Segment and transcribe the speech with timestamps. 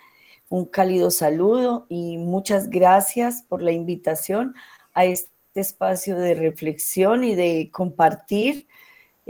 [0.47, 4.53] Un cálido saludo y muchas gracias por la invitación
[4.93, 8.67] a este espacio de reflexión y de compartir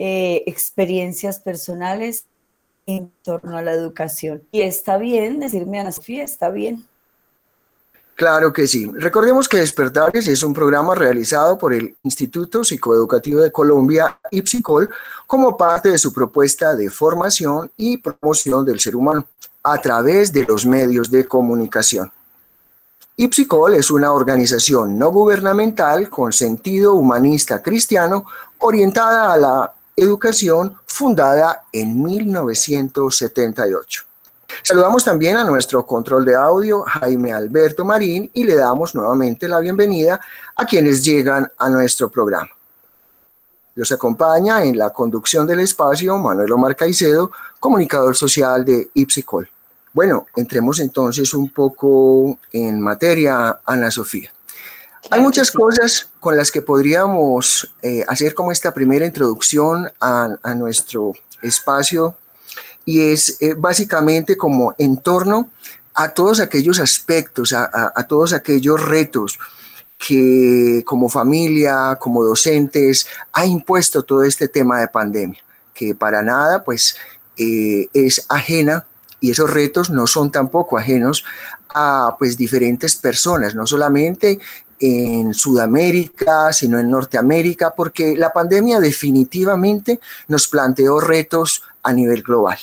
[0.02, 2.24] eh, experiencias personales
[2.86, 4.42] en torno a la educación.
[4.50, 6.86] Y está bien decirme, Ana Sofía, está bien.
[8.16, 8.90] Claro que sí.
[8.94, 14.90] Recordemos que Despertares es un programa realizado por el Instituto Psicoeducativo de Colombia, IPSICOL,
[15.28, 19.28] como parte de su propuesta de formación y promoción del ser humano
[19.62, 22.10] a través de los medios de comunicación.
[23.18, 28.26] IPSICOL es una organización no gubernamental con sentido humanista cristiano
[28.60, 34.04] orientada a la educación fundada en 1978.
[34.64, 39.60] Saludamos también a nuestro control de audio, Jaime Alberto Marín, y le damos nuevamente la
[39.60, 40.20] bienvenida
[40.56, 42.50] a quienes llegan a nuestro programa.
[43.76, 49.50] Los acompaña en la conducción del espacio Manuel Omar Caicedo, comunicador social de IPSICOL.
[49.94, 54.32] Bueno, entremos entonces un poco en materia, Ana Sofía.
[55.12, 61.14] Hay muchas cosas con las que podríamos eh, hacer como esta primera introducción a, nuestro
[61.42, 62.16] espacio
[62.86, 65.50] y es eh, básicamente como en torno
[65.96, 69.40] a todos aquellos aspectos, a, a, todos aquellos retos
[69.98, 75.42] que como familia, como docentes, ha impuesto todo este tema de pandemia,
[75.74, 76.96] que para nada pues
[77.38, 78.86] eh, es ajena
[79.22, 81.26] y esos retos no son tampoco ajenos
[81.74, 84.40] a pues diferentes personas, no solamente
[84.80, 92.58] en Sudamérica, sino en Norteamérica, porque la pandemia definitivamente nos planteó retos a nivel global.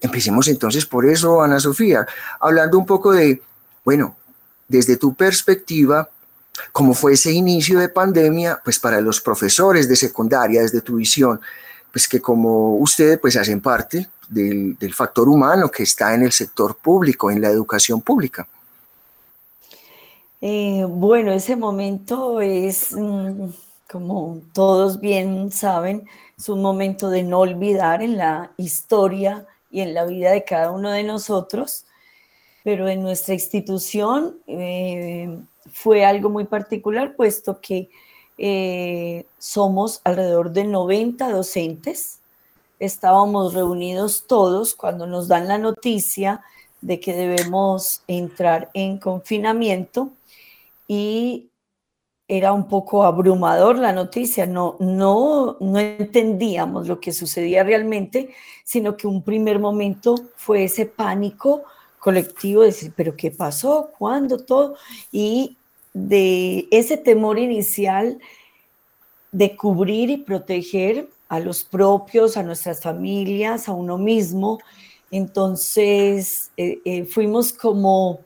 [0.00, 2.06] Empecemos entonces por eso, Ana Sofía,
[2.40, 3.42] hablando un poco de,
[3.84, 4.16] bueno,
[4.66, 6.08] desde tu perspectiva,
[6.72, 11.40] cómo fue ese inicio de pandemia, pues para los profesores de secundaria, desde tu visión,
[11.92, 16.32] pues que como ustedes pues hacen parte del, del factor humano que está en el
[16.32, 18.46] sector público, en la educación pública.
[20.42, 23.50] Eh, bueno, ese momento es, mm,
[23.90, 26.08] como todos bien saben,
[26.38, 30.70] es un momento de no olvidar en la historia y en la vida de cada
[30.70, 31.84] uno de nosotros,
[32.64, 35.38] pero en nuestra institución eh,
[35.72, 37.90] fue algo muy particular, puesto que
[38.38, 42.20] eh, somos alrededor de 90 docentes.
[42.78, 46.42] Estábamos reunidos todos cuando nos dan la noticia
[46.80, 50.12] de que debemos entrar en confinamiento
[50.92, 51.52] y
[52.26, 58.34] era un poco abrumador la noticia, no, no, no entendíamos lo que sucedía realmente,
[58.64, 61.62] sino que un primer momento fue ese pánico
[62.00, 63.92] colectivo, de decir, pero ¿qué pasó?
[63.96, 64.44] ¿Cuándo?
[64.44, 64.74] Todo.
[65.12, 65.58] Y
[65.94, 68.18] de ese temor inicial
[69.30, 74.58] de cubrir y proteger a los propios, a nuestras familias, a uno mismo.
[75.12, 78.24] Entonces eh, eh, fuimos como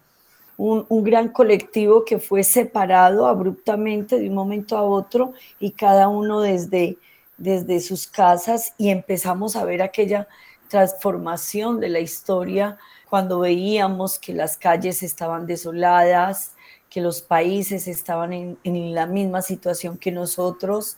[0.57, 6.41] un, gran colectivo que fue separado abruptamente de un momento a otro y cada uno
[6.41, 6.99] desde,
[7.37, 10.29] desde sus casas y empezamos a ver aquella
[10.69, 12.79] transformación de la historia
[13.09, 16.53] cuando veíamos que las calles estaban desoladas,
[16.89, 20.97] que los países estaban en, en la misma situación que nosotros,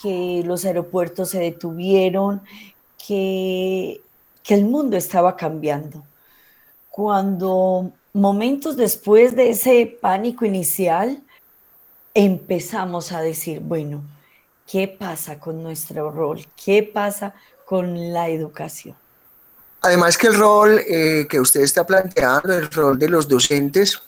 [0.00, 2.42] que los aeropuertos se detuvieron,
[3.06, 4.00] que,
[4.42, 6.04] que el mundo estaba cambiando.
[6.90, 11.22] Cuando momentos después de ese pánico inicial,
[12.14, 14.02] empezamos a decir, bueno,
[14.70, 16.46] ¿Qué pasa con nuestro rol?
[16.54, 17.34] ¿Qué pasa
[17.64, 18.94] con la educación?
[19.80, 24.00] Además que el rol eh, que usted está planteando, el rol de los docentes,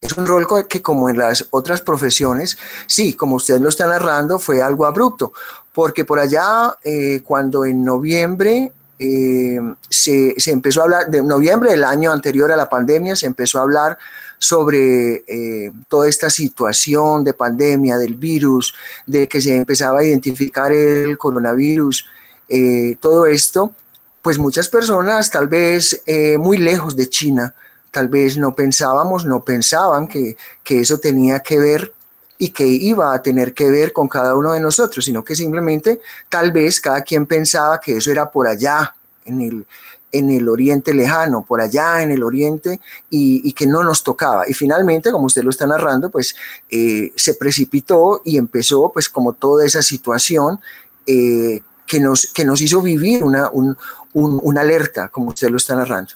[0.00, 2.58] es un rol que como en las otras profesiones,
[2.88, 5.32] sí, como usted lo está narrando, fue algo abrupto,
[5.72, 11.70] porque por allá, eh, cuando en noviembre eh, se, se, empezó a hablar, de noviembre
[11.70, 13.98] del año anterior a la pandemia, se empezó a hablar
[14.38, 18.74] sobre eh, toda esta situación de pandemia, del virus,
[19.06, 22.06] de que se empezaba a identificar el coronavirus,
[23.00, 23.72] todo esto,
[24.20, 26.02] pues muchas personas, tal vez
[26.38, 27.54] muy lejos de China,
[27.94, 31.93] tal vez no pensábamos, no pensaban que, eso tenía que ver
[32.38, 36.00] y que iba a tener que ver con cada uno de nosotros, sino que simplemente
[36.28, 38.94] tal vez cada quien pensaba que eso era por allá,
[39.24, 39.66] en el,
[40.12, 44.48] en el oriente lejano, por allá en el oriente, y, que no nos tocaba.
[44.48, 46.34] Y finalmente, como usted lo está narrando, pues
[46.70, 50.60] eh, se precipitó y empezó pues como toda esa situación
[51.06, 53.50] eh, que, nos, que nos hizo vivir una,
[54.12, 56.12] una alerta, como usted lo está narrando.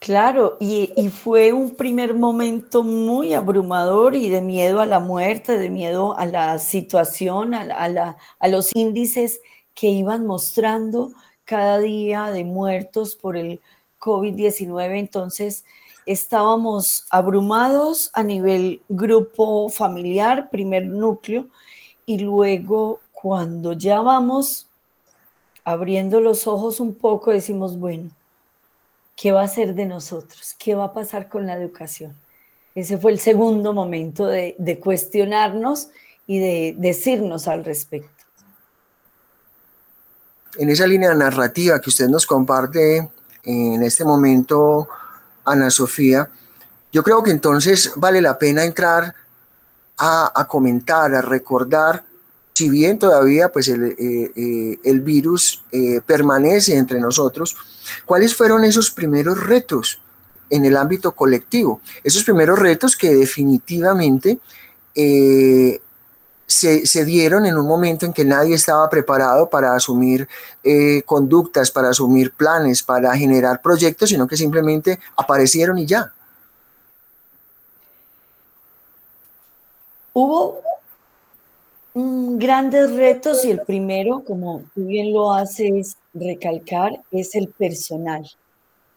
[0.00, 5.68] Claro, y, fue un primer momento muy abrumador y de miedo a la muerte, de
[5.68, 9.42] miedo a la situación, a, a los índices
[9.74, 11.12] que iban mostrando
[11.44, 13.60] cada día de muertos por el
[13.98, 14.98] COVID-19.
[14.98, 15.66] Entonces,
[16.06, 21.48] estábamos abrumados a nivel grupo familiar, primer núcleo,
[22.06, 24.66] y luego cuando ya vamos
[25.62, 28.10] abriendo los ojos un poco, decimos, bueno,
[29.20, 30.56] ¿Qué va a ser de nosotros?
[30.58, 32.16] ¿Qué va a pasar con la educación?
[32.74, 35.88] Ese fue el segundo momento de, cuestionarnos
[36.26, 38.24] y de decirnos al respecto.
[40.56, 43.10] En esa línea narrativa que usted nos comparte
[43.42, 44.88] en este momento,
[45.44, 46.30] Ana Sofía,
[46.90, 49.14] yo creo que entonces vale la pena entrar
[49.98, 52.04] a, comentar, a recordar,
[52.60, 57.56] si bien todavía pues el, eh, eh, virus eh, permanece entre nosotros,
[58.04, 60.00] ¿Cuáles fueron esos primeros retos
[60.48, 61.80] en el ámbito colectivo?
[62.04, 64.38] Esos primeros retos que definitivamente
[64.94, 65.80] eh,
[66.46, 70.28] se, dieron en un momento en que nadie estaba preparado para asumir
[71.04, 76.12] conductas, para asumir planes, para generar proyectos, sino que simplemente aparecieron y ya.
[80.12, 80.60] Hubo
[81.94, 88.28] grandes retos y el primero, como tú bien lo haces recalcar, es el personal.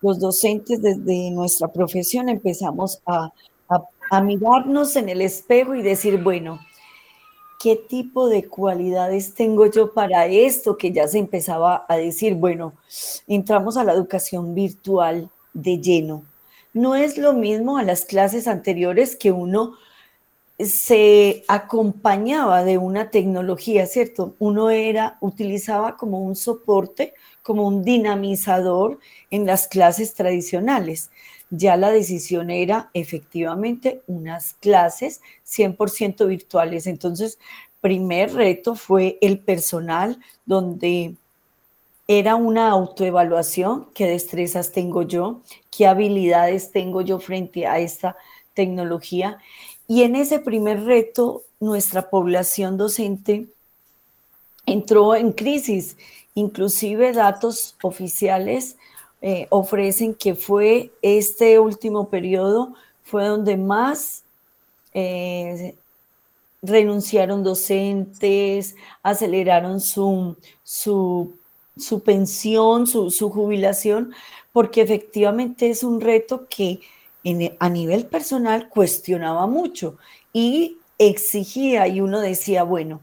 [0.02, 3.32] Los docentes desde nuestra profesión empezamos a,
[4.12, 6.60] a, mirarnos en el espejo y decir, bueno,
[7.60, 10.78] ¿qué tipo de cualidades tengo yo para esto?
[10.78, 12.74] Que ya se empezaba a decir, bueno,
[13.28, 16.24] entramos a la educación virtual de lleno.
[16.74, 19.74] No es lo mismo a las clases anteriores que uno
[20.60, 24.36] se acompañaba de una tecnología, ¿cierto?
[24.40, 29.00] Uno era, utilizaba como un soporte, como un dinamizador
[29.32, 31.10] en las clases tradicionales.
[31.50, 36.88] Ya la decisión era efectivamente unas clases 100% virtuales.
[36.88, 37.40] Entonces,
[37.82, 41.16] primer reto fue el personal, donde
[42.08, 45.42] era una autoevaluación, qué destrezas tengo yo,
[45.76, 48.18] qué habilidades tengo yo frente a esta
[48.54, 49.40] tecnología
[49.88, 53.48] y en ese primer reto, nuestra población docente
[54.66, 55.98] entró en crisis.
[56.36, 58.78] Inclusive datos oficiales
[59.22, 62.74] eh, ofrecen que fue este último periodo,
[63.04, 64.24] fue donde más
[64.94, 65.76] eh,
[66.62, 71.34] renunciaron docentes, aceleraron su, su,
[72.04, 74.14] pensión, su, su jubilación,
[74.52, 76.80] porque efectivamente es un reto que
[77.60, 79.98] a nivel personal cuestionaba mucho
[80.34, 83.02] y exigía y uno decía, bueno,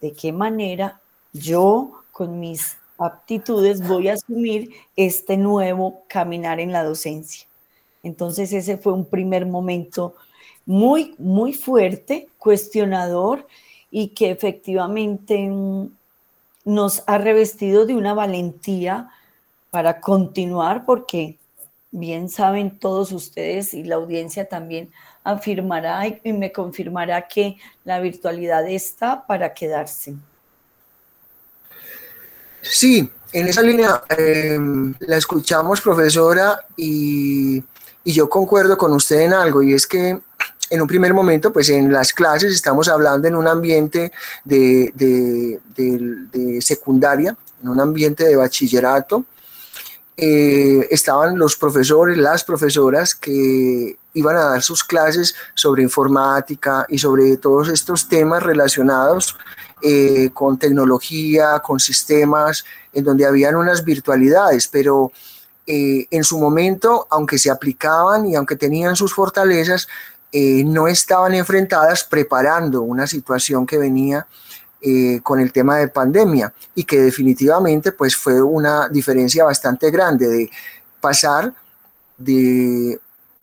[0.00, 1.00] ¿de qué manera
[1.32, 7.46] yo con mis aptitudes voy a asumir este nuevo caminar en la docencia?
[8.02, 10.14] Entonces ese fue un primer momento
[10.64, 13.46] muy, muy fuerte, cuestionador
[13.90, 15.90] y que efectivamente mm,
[16.64, 19.10] nos ha revestido de una valentía
[19.70, 21.37] para continuar porque
[21.90, 24.90] bien saben todos ustedes y la audiencia también
[25.24, 30.14] afirmará y me confirmará que la virtualidad está para quedarse.
[32.60, 37.62] Sí, en esa línea em, la escuchamos, profesora, y,
[38.04, 40.18] yo concuerdo con usted en algo, y es que
[40.70, 44.12] en un primer momento, pues en las clases estamos hablando en un ambiente
[44.44, 45.60] de
[46.60, 49.26] secundaria, en un ambiente de bachillerato,
[50.20, 56.98] eh, estaban los profesores, las profesoras que iban a dar sus clases sobre informática y
[56.98, 59.36] sobre todos estos temas relacionados
[59.80, 65.12] eh, con tecnología, con sistemas, en donde habían unas virtualidades, pero
[65.68, 69.86] eh, en su momento, aunque se aplicaban y aunque tenían sus fortalezas,
[70.32, 74.26] no estaban enfrentadas preparando una situación que venía
[74.80, 80.28] eh, con el tema de pandemia y que definitivamente pues fue una diferencia bastante grande
[80.28, 80.50] de
[81.00, 81.52] pasar
[82.16, 83.00] de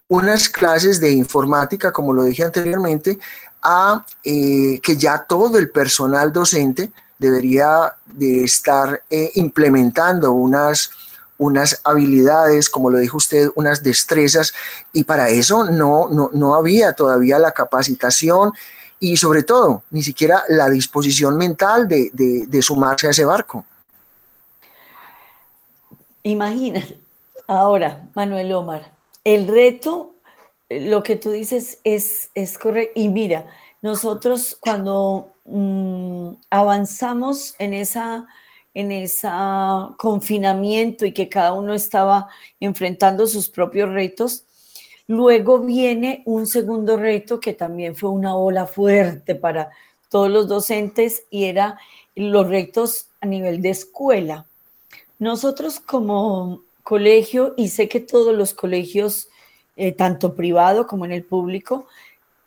[0.07, 3.19] unas clases de informática, como lo dije anteriormente,
[3.61, 10.91] a eh, que ya todo el personal docente debería de estar eh, implementando unas,
[11.37, 14.53] unas habilidades, como lo dijo usted, unas destrezas,
[14.93, 18.53] y para eso no, no, no había todavía la capacitación
[18.99, 23.65] y sobre todo, ni siquiera la disposición mental de, de, sumarse a ese barco.
[26.23, 26.83] Imagina,
[27.47, 28.91] ahora, Manuel Omar,
[29.23, 30.15] el reto,
[30.69, 32.99] lo que tú dices es, es correcto.
[32.99, 33.45] Y mira,
[33.81, 38.27] nosotros cuando mm, avanzamos en esa
[38.75, 39.29] en ese
[39.97, 42.27] confinamiento y que cada uno estaba
[42.59, 44.44] enfrentando sus propios retos,
[45.07, 49.69] Luego viene un segundo reto que también fue una ola fuerte para
[50.09, 51.79] todos los docentes y era
[52.15, 54.45] los retos a nivel de escuela.
[55.19, 59.29] Nosotros como colegio, y sé que todos los colegios,
[59.75, 61.87] eh, tanto privado como en el público,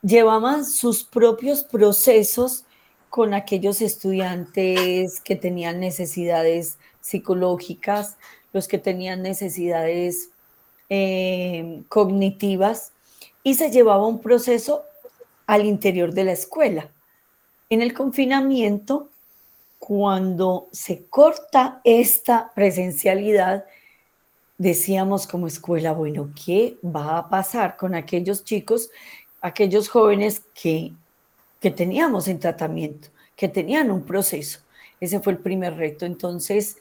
[0.02, 2.64] llevaban sus propios procesos
[3.10, 8.16] con aquellos estudiantes que tenían necesidades psicológicas,
[8.52, 10.30] los que tenían necesidades
[10.90, 12.92] eh, cognitivas
[13.42, 14.82] y se llevaba un proceso
[15.46, 16.90] al interior de la escuela.
[17.70, 19.10] En el confinamiento,
[19.78, 23.64] cuando se corta esta presencialidad,
[24.58, 28.90] decíamos como escuela, bueno, ¿qué va a pasar con aquellos chicos,
[29.40, 30.92] aquellos jóvenes que,
[31.60, 34.60] que teníamos en tratamiento, que tenían un proceso?
[35.00, 36.06] Ese fue el primer reto.
[36.06, 36.78] Entonces,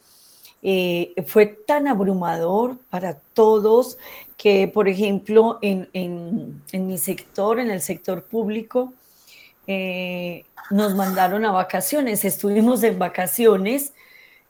[0.64, 3.98] eh, fue tan abrumador para todos
[4.38, 8.94] que, por ejemplo, en, mi sector, en el sector público,
[9.68, 13.94] eh, nos mandaron a vacaciones, estuvimos en vacaciones.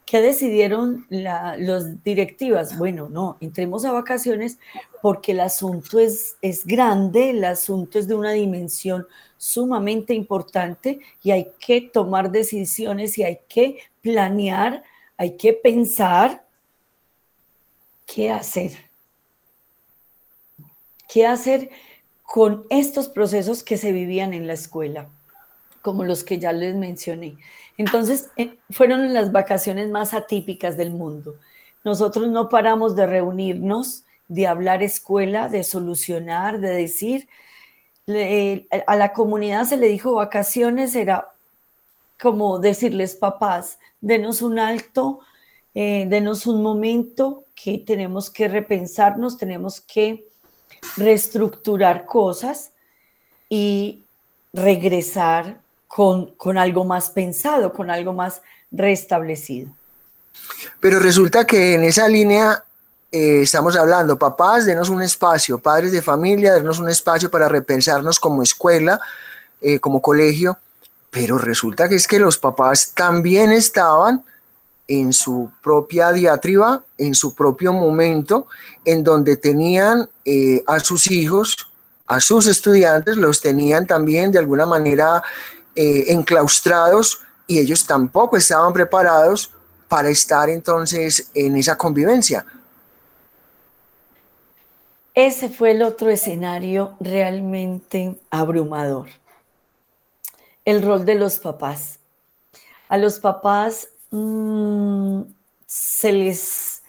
[0.06, 2.78] ¿Qué decidieron las directivas?
[2.78, 4.58] Bueno, no, entremos a vacaciones
[5.02, 9.06] porque el asunto es, es grande, el asunto es de una dimensión
[9.38, 14.84] sumamente importante y hay que tomar decisiones y hay que planear
[15.18, 16.46] hay que pensar
[18.06, 18.72] qué hacer.
[21.10, 21.70] ¿Qué hacer
[22.24, 25.10] con estos procesos que se vivían en la escuela,
[25.82, 27.38] como los que ya les mencioné?
[27.78, 31.36] Entonces, eh, fueron las vacaciones más atípicas del mundo.
[31.84, 37.28] Nosotros no paramos de reunirnos, de hablar escuela, de solucionar, de decir.
[38.88, 41.34] a la comunidad se le dijo vacaciones, era
[42.22, 45.20] como decirles papás, denos un alto,
[45.74, 50.28] eh, denos un momento que tenemos que repensarnos, tenemos que
[50.96, 52.72] reestructurar cosas
[53.50, 54.04] y
[54.54, 59.70] regresar con, con algo más pensado, con algo más restablecido.
[60.80, 62.64] Pero resulta que en esa línea
[63.12, 68.20] eh, estamos hablando, papás, denos un espacio, padres de familia, denos un espacio para repensarnos
[68.20, 69.00] como escuela,
[69.62, 70.58] eh, como colegio,
[71.18, 74.24] pero resulta que es que los papás también estaban
[74.88, 78.46] en su propia diatriba, en su propio momento,
[78.86, 81.56] en donde tenían eh, a sus hijos,
[82.06, 85.24] a sus estudiantes, los tenían también de alguna manera
[85.76, 89.52] eh, enclaustrados y ellos tampoco estaban preparados
[89.88, 92.46] para estar entonces en esa convivencia.
[95.16, 99.08] Ese fue el otro escenario realmente abrumador
[100.68, 102.02] el rol de los papás.
[102.90, 105.22] A los papás mm,
[105.66, 106.84] se les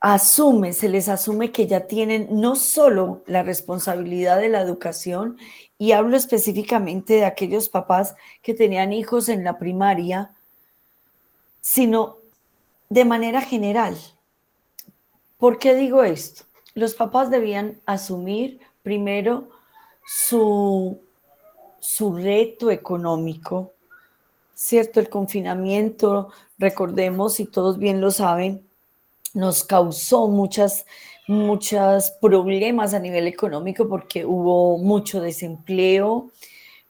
[0.00, 5.38] asume, se les asume que ya tienen no solo la responsabilidad de la educación,
[5.78, 10.32] y hablo específicamente de aquellos papás que tenían hijos en la primaria,
[11.60, 12.16] sino
[12.88, 13.96] de manera general.
[15.38, 16.46] ¿Por qué digo esto?
[16.74, 19.50] Los papás debían asumir primero
[20.04, 21.00] su
[21.82, 23.72] su reto económico,
[24.54, 25.00] ¿cierto?
[25.00, 28.64] El confinamiento, recordemos, y todos bien lo saben,
[29.34, 30.86] nos causó muchas,
[31.26, 36.30] muchos problemas a nivel económico porque hubo mucho desempleo,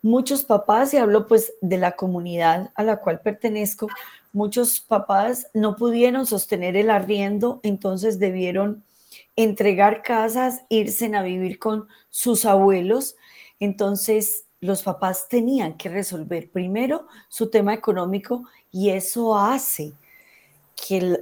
[0.03, 3.89] muchos papás, y hablo pues de la comunidad a la cual pertenezco,
[4.35, 8.85] muchos papás no pudieron sostener el arriendo, entonces debieron
[9.37, 13.17] entregar casas, irse a vivir con sus abuelos.
[13.59, 19.93] Entonces los papás tenían que resolver primero su tema económico y eso hace
[20.75, 21.19] que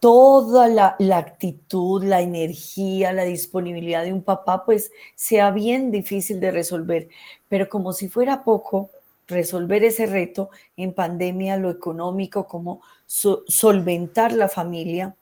[0.00, 6.50] toda la, actitud, la energía, la disponibilidad de un papá, pues sea bien difícil de
[6.50, 7.08] resolver.
[7.48, 8.90] Pero como si fuera poco,
[9.26, 15.16] resolver ese reto en pandemia, lo económico, como solventar la familia,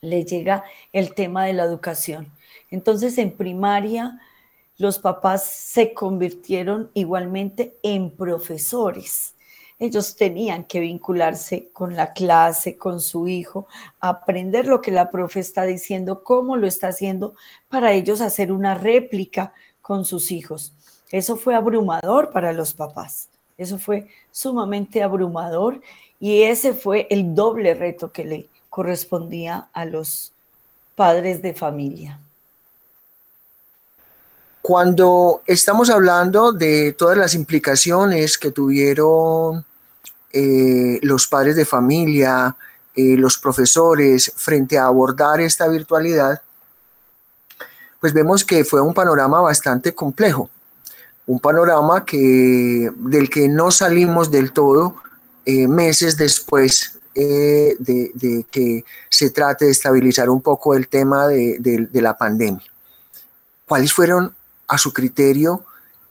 [0.00, 2.32] le llega el tema de la educación.
[2.70, 4.18] Entonces, en primaria,
[4.78, 9.34] los papás se convirtieron igualmente en profesores
[9.78, 13.66] ellos tenían que vincularse con la clase, con su hijo,
[14.00, 17.34] aprender lo que la profe está diciendo, cómo lo está haciendo,
[17.68, 19.52] para ellos hacer una réplica
[19.82, 20.72] con sus hijos.
[21.10, 23.28] Eso fue abrumador para los papás.
[23.58, 25.80] Eso fue sumamente abrumador
[26.20, 30.32] y ese fue el doble reto que le correspondía a los
[30.94, 32.20] padres de familia.
[34.66, 39.62] Cuando estamos hablando de todas las implicaciones que tuvieron
[40.32, 42.56] eh, los padres de familia,
[42.94, 46.40] eh, los profesores, frente a abordar esta virtualidad,
[48.00, 50.48] pues vemos que fue un panorama bastante complejo,
[51.26, 54.96] un panorama que, del que no salimos del todo
[55.44, 57.76] eh, meses después de,
[58.14, 62.64] de, que se trate de estabilizar un poco el tema de, de la pandemia.
[63.66, 64.34] ¿Cuáles fueron
[64.68, 65.64] a su criterio,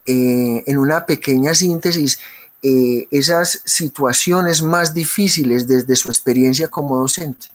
[0.06, 2.18] eh, en una pequeña síntesis,
[2.62, 7.48] eh, esas situaciones más difíciles desde su experiencia como docente,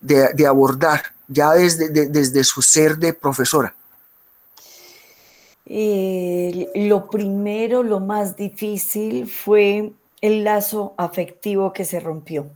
[0.00, 3.74] de, abordar ya desde, desde su ser de profesora?
[5.66, 12.50] Eh, lo primero, lo más difícil fue el lazo afectivo que se rompió.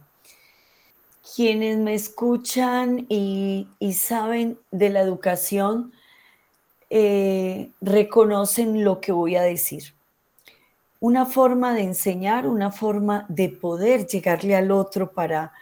[1.35, 5.93] Quienes me escuchan y, y saben de la educación
[6.93, 9.95] eh, reconocen lo que voy a decir.
[10.99, 15.53] Una forma de enseñar, una forma de poder llegarle al otro para,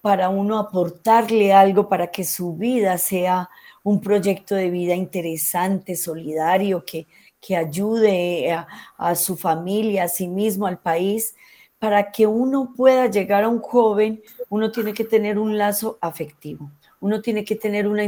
[0.00, 3.48] para uno aportarle algo, para que su vida sea
[3.84, 7.06] un proyecto de vida interesante, solidario, que,
[7.40, 8.66] que ayude a,
[8.98, 11.36] a su familia, a sí mismo, al país.
[11.78, 16.72] Para que uno pueda llegar a un joven, uno tiene que tener un lazo afectivo,
[17.00, 18.02] uno tiene que tener una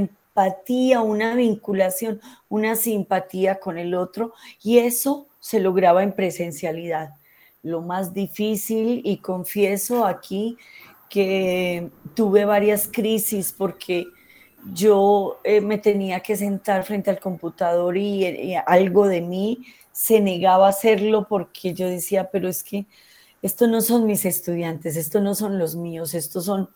[1.03, 7.15] una vinculación, una simpatía con el otro y eso se lograba en presencialidad.
[7.63, 10.57] Lo más difícil, y confieso aquí
[11.11, 14.07] que tuve varias crisis porque
[14.73, 20.21] yo eh, me tenía que sentar frente al computador y, y, algo de mí se
[20.21, 22.87] negaba a hacerlo porque yo decía, pero es que
[23.41, 26.69] estos no son mis estudiantes, estos no son los míos, estos son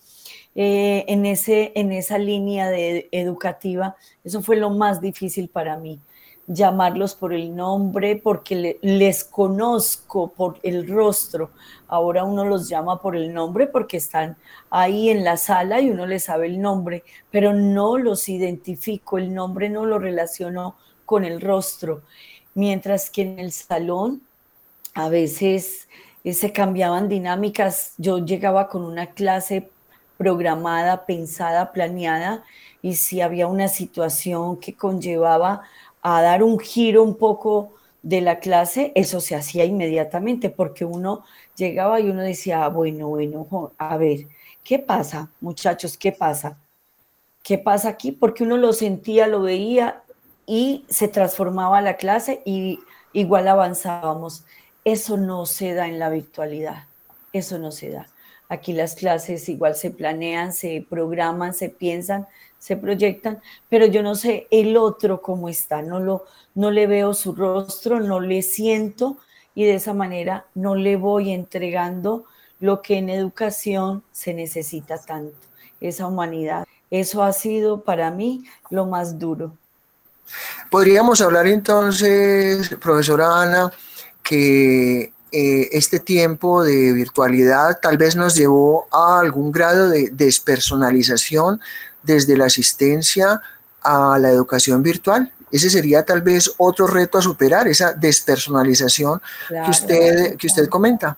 [0.54, 5.98] eh, en, ese, en esa línea de educativa, eso fue lo más difícil para mí,
[6.46, 11.50] llamarlos por el nombre, porque les conozco por el rostro.
[11.88, 14.36] Ahora uno los llama por el nombre porque están
[14.70, 19.32] ahí en la sala y uno les sabe el nombre, pero no los identifico, el
[19.32, 22.02] nombre no lo relaciono con el rostro.
[22.54, 24.22] Mientras que en el salón
[24.94, 25.88] a veces
[26.24, 27.94] eh, se cambiaban dinámicas.
[27.98, 29.70] Yo llegaba con una clase
[30.22, 32.44] programada, pensada, planeada,
[32.80, 35.62] y si había una situación que conllevaba
[36.00, 37.72] a dar un giro un poco
[38.04, 41.24] de la clase, eso se hacía inmediatamente, porque uno
[41.56, 44.28] llegaba y uno decía, ah, bueno, bueno, a ver,
[44.62, 45.96] ¿qué pasa, muchachos?
[45.96, 46.56] ¿Qué pasa?
[47.42, 48.12] ¿Qué pasa aquí?
[48.12, 50.04] Porque uno lo sentía, lo veía
[50.46, 52.78] y se transformaba la clase y
[53.12, 54.44] igual avanzábamos.
[54.84, 56.84] Eso no se da en la virtualidad,
[57.32, 58.11] eso no se da.
[58.52, 62.26] Aquí las clases igual se planean, se programan, se piensan,
[62.58, 67.14] se proyectan, pero yo no sé el otro cómo está, no, lo, no le veo
[67.14, 69.16] su rostro, no le siento
[69.54, 72.26] y de esa manera no le voy entregando
[72.60, 75.38] lo que en educación se necesita tanto,
[75.80, 76.66] esa humanidad.
[76.90, 79.56] Eso ha sido para mí lo más duro.
[80.70, 83.72] Podríamos hablar entonces, profesora Ana,
[84.22, 91.58] que eh, este tiempo de virtualidad tal vez nos llevó a algún grado de despersonalización
[92.02, 93.40] desde la asistencia
[93.82, 95.32] a la educación virtual.
[95.50, 101.16] Ese sería tal vez otro reto a superar, esa despersonalización que, usted, que usted comenta.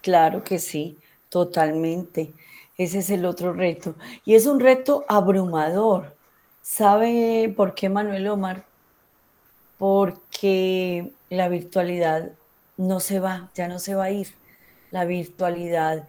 [0.00, 2.32] Claro que sí, totalmente.
[2.78, 3.94] Ese es el otro reto.
[4.24, 6.16] Y es un reto abrumador.
[6.62, 8.64] ¿Sabe por qué, Manuel Omar?
[9.76, 12.32] Porque la virtualidad
[12.76, 14.28] no se va, ya no se va a ir.
[14.90, 16.06] La virtualidad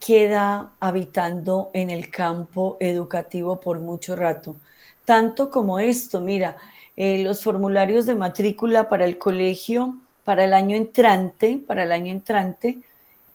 [0.00, 4.56] queda habitando en el campo educativo por mucho rato.
[5.04, 6.56] Tanto como esto, mira,
[6.96, 9.96] eh, los formularios de matrícula para el colegio
[10.28, 12.80] para el año entrante, para el año entrante,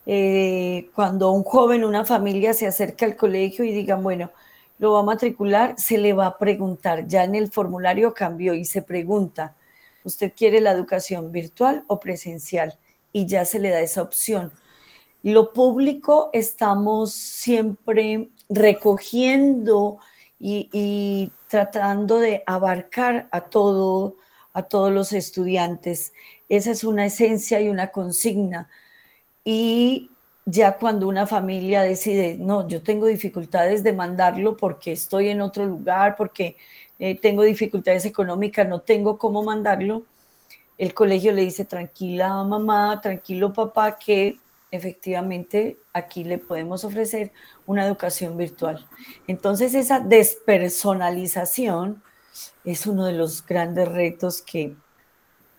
[0.06, 4.30] eh, cuando un joven, una familia se acerca al colegio y digan, bueno,
[4.78, 8.64] lo va a matricular, se le va a preguntar, ya en el formulario cambió y
[8.64, 9.56] se pregunta,
[10.04, 12.78] ¿usted quiere la educación virtual o presencial?
[13.12, 14.52] Y ya se le da esa opción.
[15.24, 20.00] Lo público estamos siempre recogiendo
[20.40, 24.18] y, tratando de abarcar a, todo,
[24.52, 26.12] a todos los estudiantes.
[26.50, 28.68] Esa es una esencia y una consigna.
[29.46, 30.10] Y
[30.46, 35.66] ya cuando una familia decide, no, yo tengo dificultades de mandarlo porque estoy en otro
[35.66, 36.58] lugar, porque
[37.00, 40.04] eh, tengo dificultades económicas, no tengo cómo mandarlo,
[40.78, 44.38] el colegio le dice, tranquila mamá, tranquilo papá, que
[44.72, 47.32] efectivamente aquí le podemos ofrecer
[47.68, 48.88] una educación virtual.
[49.28, 52.02] Entonces esa despersonalización
[52.66, 54.76] es uno de los grandes retos que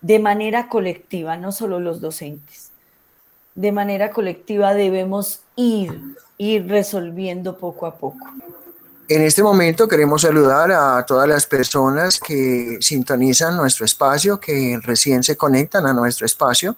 [0.01, 2.73] de manera colectiva, no solo los docentes,
[3.55, 8.27] de manera colectiva debemos ir, ir resolviendo poco a poco.
[9.07, 15.21] En este momento queremos saludar a todas las personas que sintonizan nuestro espacio, que recién
[15.21, 16.75] se conectan a nuestro espacio.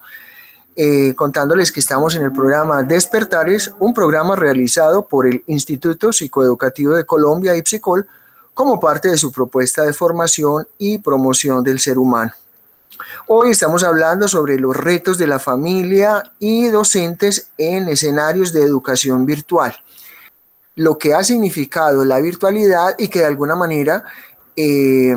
[0.76, 6.94] Eh, contándoles que estamos en el programa Despertares, un programa realizado por el Instituto Psicoeducativo
[6.94, 8.06] de Colombia, IPSICOL,
[8.52, 12.32] como parte de su propuesta de formación y promoción del ser humano.
[13.26, 19.24] Hoy estamos hablando sobre los retos de la familia y docentes en escenarios de educación
[19.24, 19.74] virtual,
[20.78, 24.04] lo que ha significado la virtualidad y que de alguna manera
[24.54, 25.16] eh,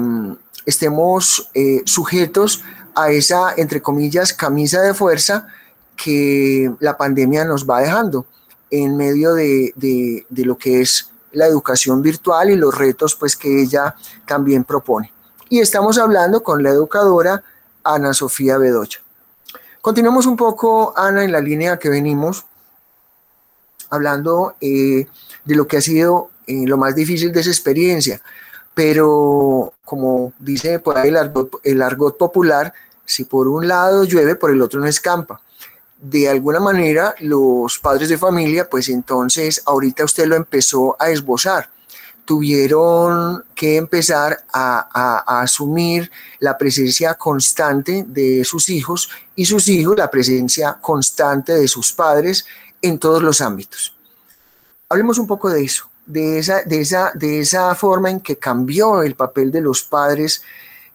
[0.66, 2.64] estemos eh, sujetos
[2.96, 5.48] a esa, entre comillas, camisa de fuerza
[5.96, 8.26] que la pandemia nos va dejando
[8.72, 13.94] en medio de, lo que es la educación virtual y los retos pues que ella
[14.26, 15.14] también propone.
[15.48, 17.44] Y estamos hablando con la educadora
[17.84, 18.98] Ana Sofía Bedoya.
[19.80, 22.46] Continuamos un poco, Ana, en la línea que venimos,
[23.92, 25.06] hablando eh,
[25.46, 28.22] de lo que ha sido eh, lo más difícil de esa experiencia
[28.74, 31.18] pero como dice por el
[31.82, 32.74] argot, popular,
[33.06, 35.42] si por un lado llueve, por el otro no escampa.
[36.00, 41.70] De alguna manera, los padres de familia, pues entonces, ahorita usted lo empezó a esbozar.
[42.26, 44.88] Tuvieron que empezar a,
[45.28, 51.68] a asumir la presencia constante de sus hijos y sus hijos la presencia constante de
[51.68, 52.46] sus padres
[52.82, 53.96] en todos los ámbitos.
[54.92, 59.04] Hablemos un poco de eso de esa, de esa, de esa forma en que cambió
[59.04, 60.42] el papel de los padres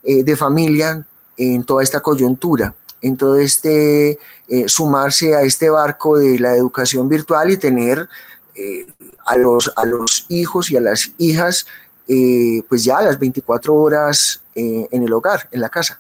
[0.02, 1.06] eh, de familia
[1.37, 7.09] en toda esta coyuntura, en todo este eh, sumarse a este barco de la educación
[7.09, 8.09] virtual y tener
[8.54, 8.87] eh,
[9.24, 11.66] a, los, a los hijos y a las hijas
[12.68, 15.98] pues ya las 24 horas en el hogar, en la casa.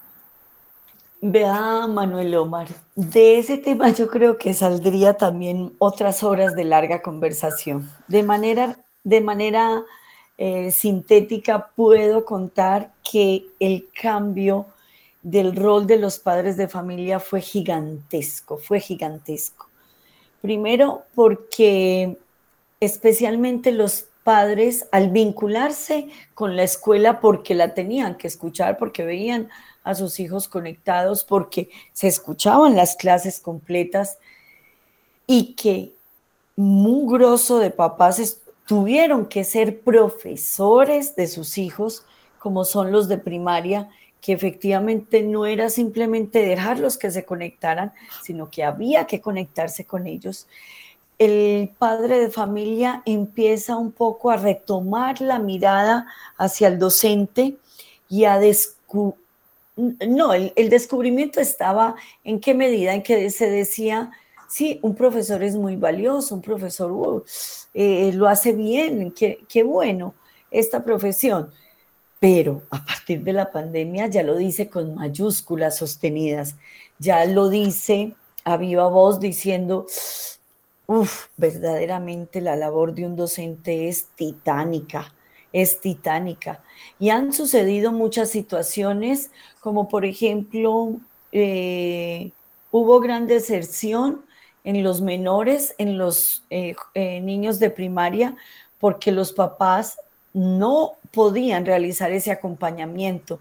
[1.28, 7.02] Vea, Manuel Omar, de ese tema yo creo que saldría también otras horas de larga
[7.02, 7.90] conversación.
[8.06, 9.84] De manera de manera
[10.38, 14.66] eh, sintética puedo contar que el cambio
[15.20, 19.68] del rol de los padres de familia fue gigantesco, fue gigantesco.
[20.40, 22.18] Primero porque
[22.78, 29.48] especialmente los padres al vincularse con la escuela porque la tenían que escuchar, porque veían
[29.86, 34.18] a sus hijos conectados, porque se escuchaban las clases completas
[35.28, 35.92] y que
[36.56, 42.04] un grosso de papás tuvieron que ser profesores de sus hijos,
[42.40, 43.88] como son los de primaria,
[44.20, 47.92] que efectivamente no era simplemente dejarlos que se conectaran,
[48.24, 50.48] sino que había que conectarse con ellos.
[51.16, 57.56] El padre de familia empieza un poco a retomar la mirada hacia el docente
[58.08, 59.25] y a descubrir,
[59.76, 64.10] no, el, descubrimiento estaba en qué medida en que se decía,
[64.48, 67.24] sí, un profesor es muy valioso, un profesor uh,
[67.74, 70.14] eh, lo hace bien, qué, qué bueno
[70.50, 71.50] esta profesión.
[72.18, 76.56] Pero a partir de la pandemia ya lo dice con mayúsculas sostenidas,
[76.98, 79.86] ya lo dice a viva voz diciendo,
[80.86, 85.12] uff, verdaderamente la labor de un docente es titánica,
[85.56, 86.60] es titánica.
[86.98, 90.96] Y han sucedido muchas situaciones, como por ejemplo,
[91.32, 92.30] eh,
[92.70, 94.22] hubo gran deserción
[94.64, 98.36] en los menores, en los eh, eh, niños de primaria,
[98.78, 99.98] porque los papás
[100.34, 103.40] no podían realizar ese acompañamiento.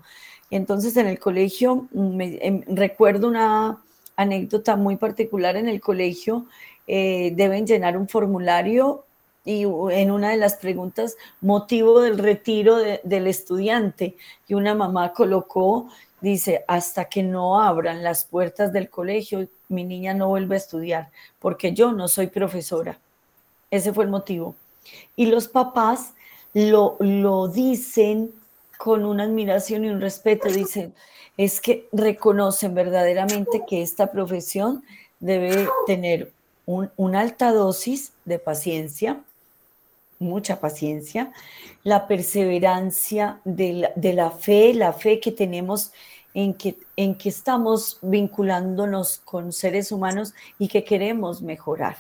[0.49, 3.83] Entonces en el colegio, em, recuerdo una
[4.15, 6.45] anécdota muy particular en el colegio,
[6.87, 9.05] deben llenar un formulario
[9.45, 15.87] y en una de las preguntas, motivo del retiro del estudiante, y una mamá colocó,
[16.19, 21.09] dice, hasta que no abran las puertas del colegio, mi niña no vuelve a estudiar,
[21.39, 22.97] porque yo no soy profesora.
[23.69, 24.55] Ese fue el motivo.
[25.15, 26.13] Y los papás
[26.53, 28.31] lo, lo dicen
[28.77, 30.93] con una admiración y un respeto, dicen,
[31.37, 34.83] es que reconocen verdaderamente que esta profesión
[35.19, 36.31] debe tener
[36.65, 39.21] una alta dosis de paciencia,
[40.19, 41.31] mucha paciencia,
[41.83, 45.91] la perseverancia de la, fe, la fe que tenemos
[46.33, 51.97] en que, en que estamos vinculándonos con seres humanos y que queremos mejorar.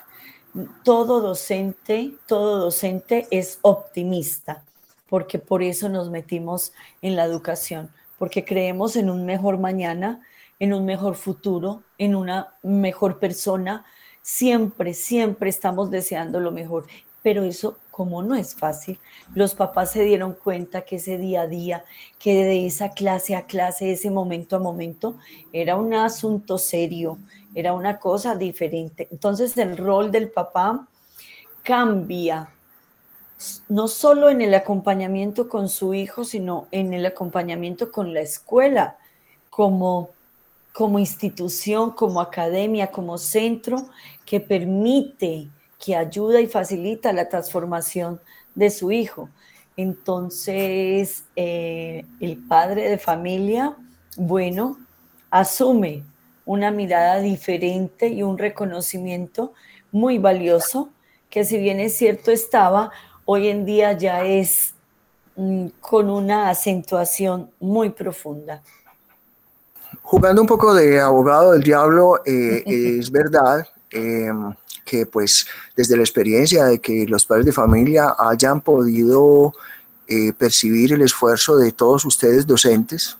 [0.83, 4.63] Todo docente, todo docente es optimista,
[5.09, 10.21] porque por eso nos metimos en la educación, porque creemos en un mejor mañana,
[10.59, 13.85] en un mejor futuro, en una mejor persona.
[14.21, 16.87] Siempre, siempre estamos deseando lo mejor,
[17.25, 18.99] pero eso como no es fácil,
[19.33, 21.83] los papás se dieron cuenta que ese día a día,
[22.19, 25.17] que de esa clase a clase, ese momento a momento,
[25.51, 27.17] era un asunto serio,
[27.55, 29.07] era una cosa diferente.
[29.09, 30.87] Entonces el rol del papá
[31.63, 32.47] cambia,
[33.69, 38.97] no solo en el acompañamiento con su hijo, sino en el acompañamiento con la escuela,
[39.49, 40.11] como,
[40.73, 43.89] como institución, como academia, como centro
[44.27, 45.49] que permite
[45.85, 48.19] que ayuda y facilita la transformación
[48.55, 49.29] de su hijo.
[49.77, 53.75] Entonces, eh, el padre de familia,
[54.17, 54.79] bueno,
[55.29, 56.03] asume
[56.45, 59.53] una mirada diferente y un reconocimiento
[59.91, 60.89] muy valioso,
[61.29, 62.91] que si bien es cierto estaba,
[63.25, 64.73] hoy en día ya es
[65.35, 68.63] mm, con una acentuación muy profunda.
[70.01, 72.63] Jugando un poco de abogado del diablo, eh,
[72.99, 74.53] es verdad em,
[74.85, 79.53] que pues desde la experiencia de que los padres de familia hayan podido
[80.07, 83.17] eh, percibir el esfuerzo de todos ustedes docentes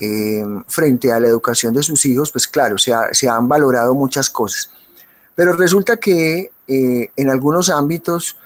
[0.00, 4.30] eh, frente a la educación de sus hijos, pues claro, se, se han valorado muchas
[4.30, 4.70] cosas.
[5.34, 8.36] Pero resulta que eh, en algunos ámbitos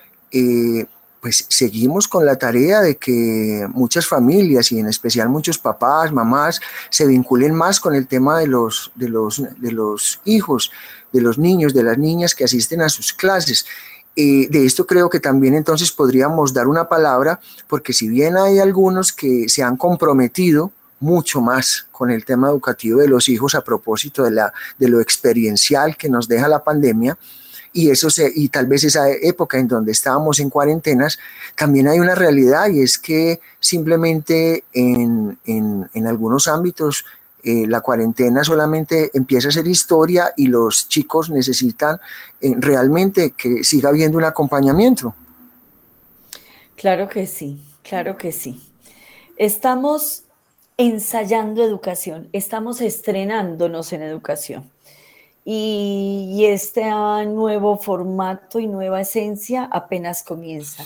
[1.20, 6.60] pues seguimos con la tarea de que muchas familias y en especial muchos papás, mamás,
[6.90, 10.72] se vinculen más con el tema de los, de los, de los hijos,
[11.12, 13.64] de los niños, de las niñas que asisten a sus clases.
[14.14, 18.58] Eh, de esto creo que también entonces podríamos dar una palabra, porque si bien hay
[18.58, 20.70] algunos que se han comprometido
[21.00, 25.00] mucho más con el tema educativo de los hijos a propósito de, la, de lo
[25.00, 27.16] experiencial que nos deja la pandemia,
[27.72, 31.18] y eso se, y tal vez esa época en donde estábamos en cuarentenas,
[31.56, 37.04] también hay una realidad y es que simplemente en, en, algunos ámbitos
[37.44, 41.98] eh, la cuarentena solamente empieza a ser historia y los chicos necesitan
[42.40, 45.14] eh, realmente que siga habiendo un acompañamiento.
[46.76, 48.60] Claro que sí, claro que sí.
[49.36, 50.24] Estamos
[50.76, 54.70] ensayando educación, estamos estrenándonos en educación
[55.44, 56.90] y, este
[57.26, 60.84] nuevo formato y nueva esencia apenas comienza.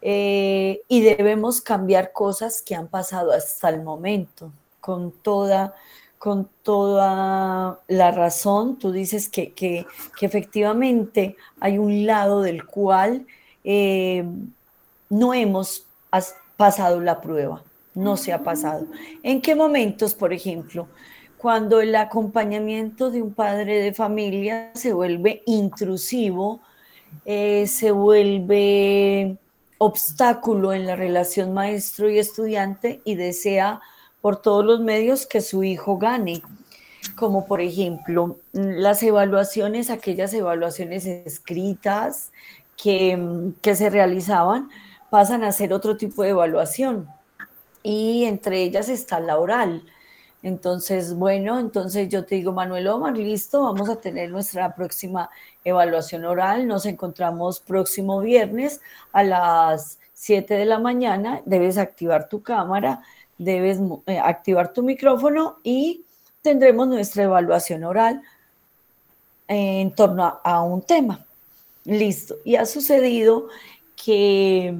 [0.00, 5.74] Eh, y debemos cambiar cosas que han pasado hasta el momento, con toda,
[6.18, 8.76] con toda la razón.
[8.76, 9.86] Tú dices que, que,
[10.20, 13.26] efectivamente hay un lado del cual
[13.64, 14.24] eh,
[15.08, 15.86] no hemos
[16.58, 17.62] pasado la prueba,
[17.94, 18.86] no se ha pasado.
[19.22, 20.86] ¿En qué momentos, por ejemplo?
[21.38, 26.60] cuando el acompañamiento de un padre de familia se vuelve intrusivo,
[27.24, 29.38] eh, se vuelve
[29.78, 33.80] obstáculo en la relación maestro y estudiante y desea
[34.22, 36.40] por todos los medios que su hijo gane,
[37.14, 42.32] como por ejemplo las evaluaciones, aquellas evaluaciones escritas
[42.82, 44.70] que, que se realizaban,
[45.10, 47.06] pasan a ser otro tipo de evaluación
[47.82, 49.82] y entre ellas está la oral
[50.42, 55.30] entonces, bueno, entonces yo te digo, Manuel Omar, listo, vamos a tener nuestra próxima
[55.64, 56.66] evaluación oral.
[56.66, 58.80] Nos encontramos próximo viernes
[59.12, 61.42] a las 7 de la mañana.
[61.46, 63.02] Debes activar tu cámara,
[63.38, 66.04] debes eh, activar tu micrófono y
[66.42, 68.22] tendremos nuestra evaluación oral
[69.48, 71.24] en torno a, un tema.
[71.84, 72.36] Listo.
[72.44, 73.48] Y ha sucedido
[73.96, 74.74] que,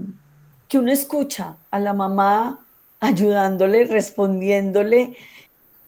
[0.68, 2.60] que uno escucha a la mamá
[3.00, 5.16] ayudándole, respondiéndole,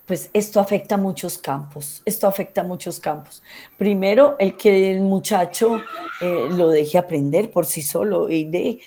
[0.07, 3.43] pues esto afecta a muchos campos, esto afecta a muchos campos.
[3.79, 5.81] Primero, el que el muchacho
[6.21, 8.81] eh, lo deje aprender por sí solo y de,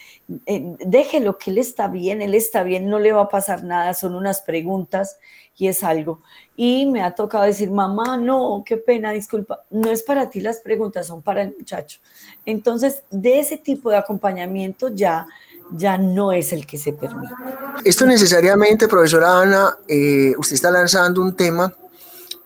[0.45, 3.95] eh, déjelo que él está bien, él está bien, no le va a pasar nada,
[3.95, 5.17] son unas preguntas
[5.57, 6.21] y es algo.
[6.55, 10.59] Y me ha tocado decir, mamá, no, qué pena, disculpa, no es para ti las
[10.59, 11.99] preguntas, son para el muchacho.
[12.45, 15.27] Entonces, de ese tipo de acompañamiento ya,
[15.71, 17.33] ya no es el que se permite.
[17.83, 21.73] Esto necesariamente, profesora Ana, eh, usted está lanzando un tema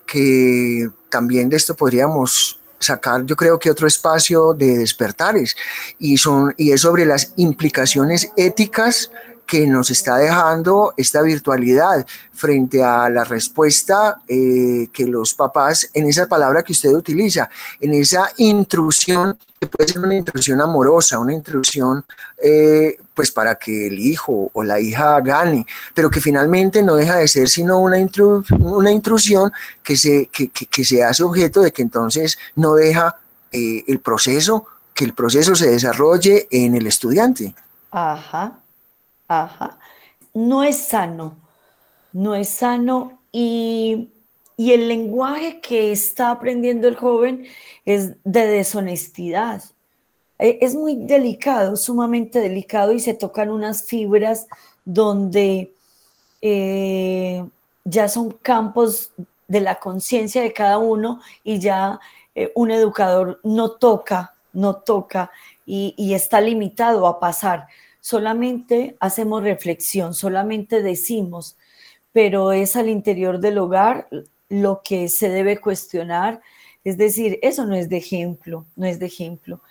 [0.05, 5.55] que también de esto podríamos sacar yo creo que otro espacio de despertares
[5.99, 9.11] y, son, y es sobre las implicaciones éticas
[9.45, 16.07] que nos está dejando esta virtualidad frente a la respuesta eh, que los papás, en
[16.07, 17.49] esa palabra que usted utiliza,
[17.81, 22.05] en esa intrusión, que puede ser una intrusión amorosa, una intrusión
[22.41, 27.17] eh, pues para que el hijo o la hija gane, pero que finalmente no deja
[27.17, 29.51] de ser sino una, intrusión
[29.83, 33.17] que se, que, se hace objeto de que entonces no deja
[33.51, 37.53] eh, el proceso, que el proceso se desarrolle en el estudiante.
[37.91, 38.57] Ajá.
[39.27, 39.77] Ajá.
[40.33, 41.37] No es sano,
[42.13, 44.09] no es sano y,
[44.57, 47.45] el lenguaje que está aprendiendo el joven
[47.85, 49.61] es de deshonestidad.
[50.41, 54.47] E, es muy delicado, sumamente delicado y se tocan unas fibras
[54.83, 55.71] donde
[56.41, 57.45] eh,
[57.85, 59.11] ya son campos
[59.47, 61.99] de la conciencia de cada uno y ya
[62.35, 65.31] eh, un educador no toca, no toca
[65.65, 67.67] y está limitado a pasar
[68.01, 71.55] solamente hacemos reflexión, solamente decimos,
[72.11, 74.07] pero es al interior del hogar
[74.49, 76.41] lo que se debe cuestionar.
[76.83, 79.61] Es decir, eso no es de ejemplo, no es de ejemplo.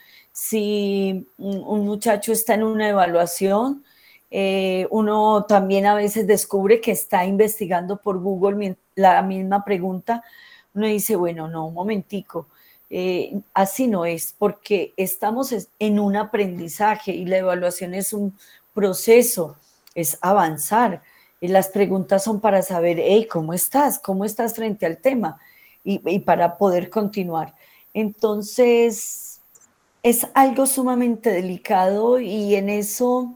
[0.42, 3.85] Si un muchacho está en una evaluación,
[4.31, 10.24] eh, uno también a veces descubre que está investigando por Google la misma pregunta,
[10.72, 12.46] uno dice, bueno, no, un momentico,
[12.88, 18.35] eh, así no es, porque estamos en un aprendizaje y la evaluación es un
[18.72, 19.59] proceso,
[19.94, 21.03] es avanzar.
[21.38, 23.98] Y las preguntas son para saber, hey, ¿cómo estás?
[23.98, 25.38] ¿Cómo estás frente al tema?
[25.85, 27.55] Y, para poder continuar.
[27.92, 29.29] Entonces,
[30.02, 33.34] es algo sumamente delicado y en eso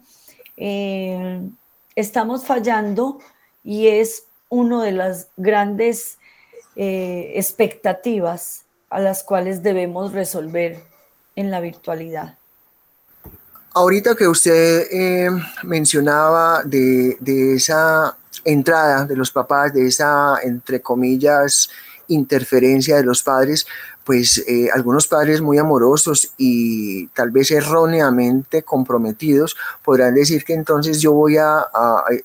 [0.56, 1.40] eh,
[1.94, 3.18] estamos fallando
[3.62, 6.18] y es una de las grandes
[6.76, 10.82] eh, expectativas a las cuales debemos resolver
[11.36, 12.38] en la virtualidad.
[13.74, 15.30] Ahorita que usted eh,
[15.64, 21.68] mencionaba de, de, esa entrada de los papás, de esa, entre comillas,
[22.06, 23.66] interferencia de los padres,
[24.04, 31.00] pues eh, algunos padres muy amorosos y tal vez erróneamente comprometidos podrán decir que entonces
[31.00, 31.64] yo voy a,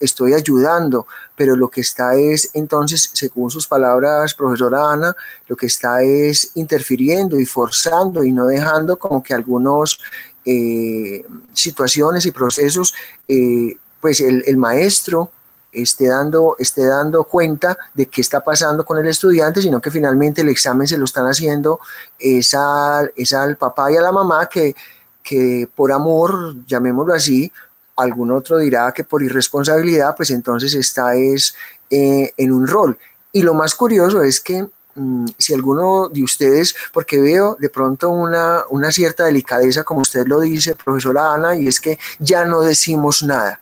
[0.02, 5.15] estoy ayudando, pero lo que está es entonces, según sus palabras, profesora Ana,
[5.48, 10.00] lo que está es interfiriendo y forzando y no dejando como que algunos
[10.44, 12.94] eh, situaciones y procesos,
[13.28, 15.32] eh, pues el, el maestro
[15.71, 20.41] esté dando, esté dando cuenta de qué está pasando con el estudiante, sino que finalmente
[20.41, 21.79] el examen se lo están haciendo
[22.17, 24.75] es al, papá y a la mamá que,
[25.23, 27.51] que por amor, llamémoslo así,
[27.95, 31.53] algún otro dirá que por irresponsabilidad, pues entonces está es
[31.89, 32.97] eh, en un rol.
[33.32, 38.10] Y lo más curioso es que mm, si alguno de ustedes, porque veo de pronto
[38.10, 42.62] una, una cierta delicadeza, como usted lo dice, profesora Ana, y es que ya no
[42.62, 43.60] decimos nada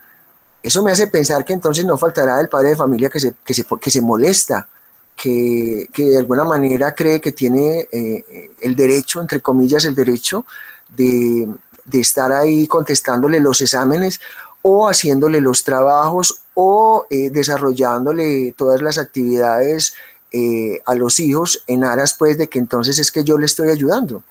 [0.67, 3.53] eso me hace pensar que entonces no faltará el padre de familia que se, que
[3.53, 4.67] se, que se molesta,
[5.15, 10.45] que, que, de alguna manera cree que tiene eh, el derecho, entre comillas, el derecho
[10.89, 11.47] de,
[11.85, 14.19] de, estar ahí contestándole los exámenes
[14.61, 19.93] o haciéndole los trabajos o eh, desarrollándole todas las actividades
[20.33, 23.69] eh, a los hijos en aras pues de que entonces es que yo le estoy
[23.69, 24.21] ayudando.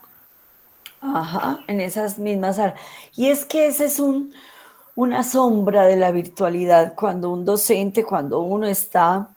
[1.01, 2.79] Ajá, en esas mismas áreas.
[3.15, 4.35] Y es que ese es un,
[4.97, 9.29] una sombra de la virtualidad cuando un docente, cuando uno está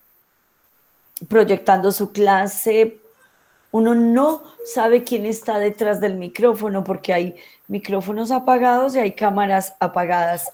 [1.28, 2.98] proyectando su clase,
[3.72, 7.36] uno no sabe quién está detrás del micrófono porque hay
[7.68, 10.52] micrófonos apagados y hay cámaras apagadas.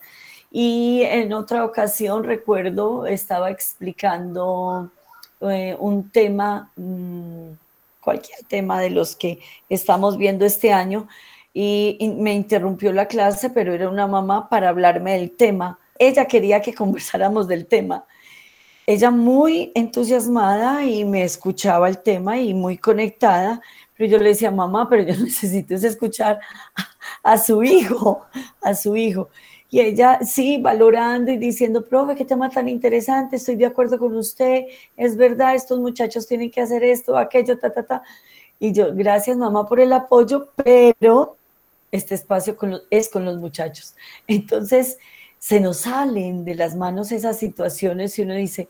[0.52, 4.90] Y en otra ocasión, recuerdo, estaba explicando
[5.42, 7.50] eh, un tema, mm,
[8.02, 9.40] cualquier tema de los que
[9.70, 11.08] estamos viendo este año,
[11.58, 15.80] y, me interrumpió la clase, pero era una mamá para hablarme del tema.
[15.98, 18.06] Ella quería que conversáramos del tema.
[18.86, 23.62] Ella muy entusiasmada y me escuchaba el tema y muy conectada,
[23.98, 26.42] pero yo le decía, mamá, pero yo necesito escuchar
[27.24, 28.26] a, su hijo,
[28.62, 29.30] a su hijo.
[29.70, 34.16] Y ella sí, valorando y diciendo, profe, qué tema tan interesante, estoy de acuerdo con
[34.18, 34.66] usted,
[34.98, 38.04] es verdad, estos muchachos tienen que hacer esto, aquello, ta, ta, ta.
[38.60, 41.38] Y yo, gracias mamá por el apoyo, pero
[41.96, 42.58] este espacio
[42.90, 43.96] es con los muchachos.
[44.28, 44.98] Entonces,
[45.40, 48.68] se nos salen de las manos esas situaciones y uno dice,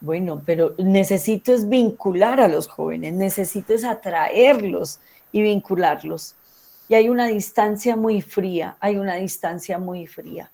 [0.00, 5.00] bueno, pero necesito es vincular a los jóvenes, necesito es atraerlos
[5.32, 6.36] y vincularlos.
[6.88, 10.52] Y hay una distancia muy fría, hay una distancia muy fría.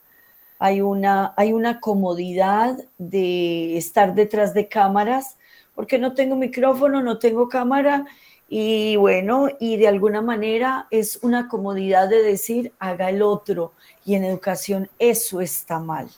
[0.58, 5.36] Hay una, hay una comodidad de estar detrás de cámaras,
[5.74, 8.06] porque no tengo micrófono, no tengo cámara,
[8.54, 13.72] y bueno, y de alguna manera es una comodidad de decir, haga el otro.
[14.04, 16.10] Y en educación eso está mal.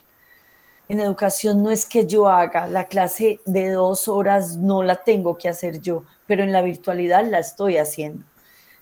[0.89, 5.39] En educación no es que yo haga, la clase de dos horas no la tengo
[5.39, 8.25] que hacer yo, pero en la virtualidad la estoy haciendo.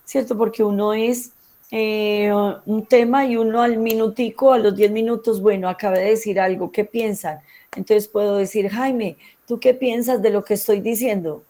[0.03, 0.35] ¿Cierto?
[0.35, 1.33] Porque uno es
[1.69, 6.39] eh, un tema y uno al minutico, a los diez minutos, bueno, acabé de decir
[6.39, 7.37] algo, ¿qué piensan?
[7.75, 11.43] Entonces puedo decir, Jaime, ¿tú qué piensas de lo que estoy diciendo?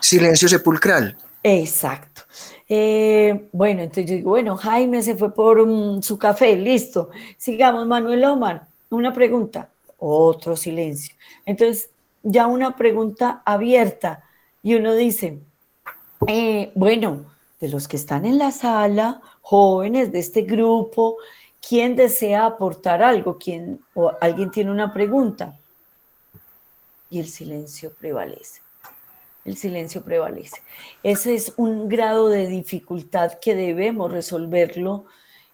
[0.00, 1.16] Silencio sepulcral.
[1.42, 2.22] Exacto.
[2.68, 5.66] Eh, bueno, entonces yo digo, bueno, Jaime se fue por
[6.02, 7.10] su café, listo.
[7.36, 11.16] Sigamos, Manuel Omar, una pregunta, otro silencio.
[11.44, 11.90] Entonces,
[12.22, 14.22] ya una pregunta abierta
[14.62, 15.40] y uno dice,
[16.26, 17.24] eh, bueno,
[17.58, 21.16] de los que están en la sala, jóvenes de este grupo,
[21.66, 23.38] ¿quién desea aportar algo?
[23.38, 25.58] ¿Quién, o alguien tiene una pregunta?
[27.10, 28.60] Y el silencio prevalece
[29.50, 30.62] el silencio prevalece.
[31.02, 35.04] Ese es un grado de dificultad que debemos resolverlo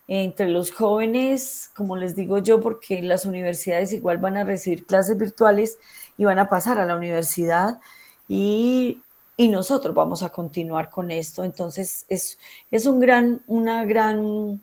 [0.09, 5.18] entre los jóvenes, como les digo yo, porque las universidades igual van a recibir clases
[5.18, 5.78] virtuales
[6.16, 7.80] y van a pasar a la universidad
[8.28, 9.03] y,
[9.38, 11.44] nosotros vamos a continuar con esto.
[11.44, 12.38] Entonces es,
[12.70, 14.61] es un gran, una gran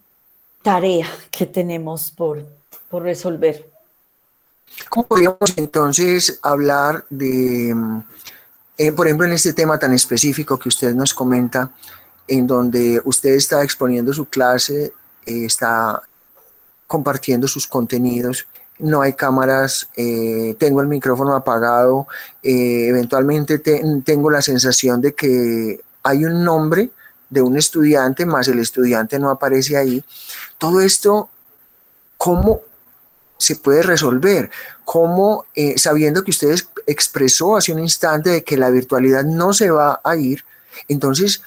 [0.64, 2.44] tarea que tenemos por,
[2.90, 3.70] por resolver.
[4.90, 7.76] ¿Cómo podríamos entonces hablar de
[8.78, 11.72] eh, por ejemplo, en este tema tan específico que usted nos comenta,
[12.28, 14.94] en donde usted está exponiendo su clase,
[15.26, 16.02] eh, está
[16.88, 18.48] compartiendo sus contenidos,
[18.80, 22.08] no hay cámaras, eh, tengo el micrófono apagado,
[22.42, 26.90] eventualmente tengo la sensación de que hay un nombre
[27.30, 30.04] de un estudiante, más el estudiante no aparece ahí.
[30.58, 31.30] Todo esto,
[32.18, 32.62] ¿cómo
[33.44, 34.50] se puede resolver?
[34.86, 36.56] ¿Cómo, eh, sabiendo que usted
[36.88, 40.44] expresó hace un instante de que la virtualidad no se va a ir,
[40.88, 41.42] entonces,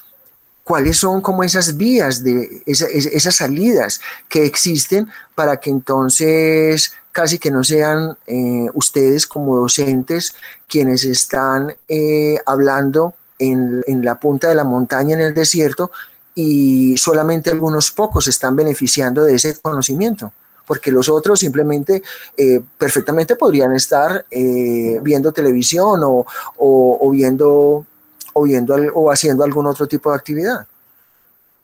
[0.64, 7.50] cuáles son como esas vías, de esas salidas que existen para que entonces casi que
[7.50, 10.34] no sean eh, ustedes como docentes
[10.68, 15.92] quienes están eh, hablando en, en la punta de la montaña en el desierto
[16.34, 20.32] y solamente algunos pocos están beneficiando de ese conocimiento
[20.66, 22.02] porque los otros simplemente
[22.36, 27.86] eh, perfectamente podrían estar eh, viendo televisión o, viendo,
[28.32, 30.66] o, viendo o haciendo algún otro tipo de actividad.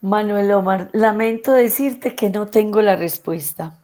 [0.01, 3.79] Manuel Omar, lamento decirte que no tengo la respuesta.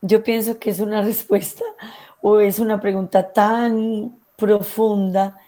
[0.00, 1.64] Yo pienso que es una respuesta
[2.20, 5.38] o es una pregunta tan profunda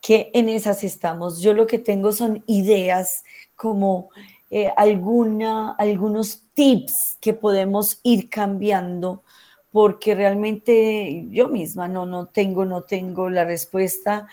[0.00, 1.40] que en esas estamos.
[1.40, 4.10] Yo lo que tengo son ideas como
[4.52, 9.22] eh, algunos tips que podemos ir cambiando
[9.70, 14.26] porque realmente yo misma no, no tengo, no tengo la respuesta.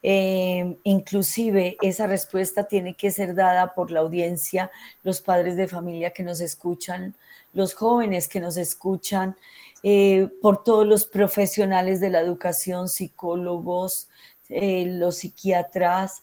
[0.00, 4.70] Eh, inclusive esa respuesta tiene que ser dada por la audiencia,
[5.02, 7.16] los padres de familia que nos escuchan,
[7.52, 9.34] los jóvenes que nos escuchan,
[9.82, 14.08] eh, por todos los profesionales de la educación, psicólogos,
[14.48, 16.22] los psiquiatras,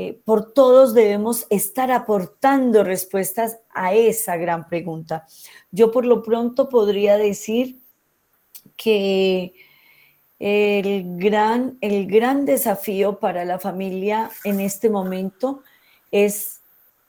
[0.00, 5.26] eh, por todos debemos estar aportando respuestas a esa gran pregunta.
[5.72, 7.80] Yo por lo pronto podría decir
[8.76, 9.54] que
[10.38, 15.64] el gran, el gran desafío para la familia en este momento
[16.12, 16.60] es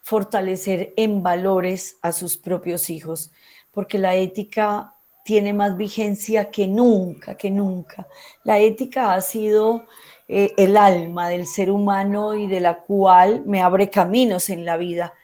[0.02, 3.30] fortalecer en valores a sus propios hijos,
[3.70, 8.08] porque la ética tiene más vigencia que nunca, que nunca.
[8.44, 9.86] La ética ha sido
[10.32, 14.78] eh, el alma del ser humano y de la cual me abre caminos en la
[14.78, 15.16] vida.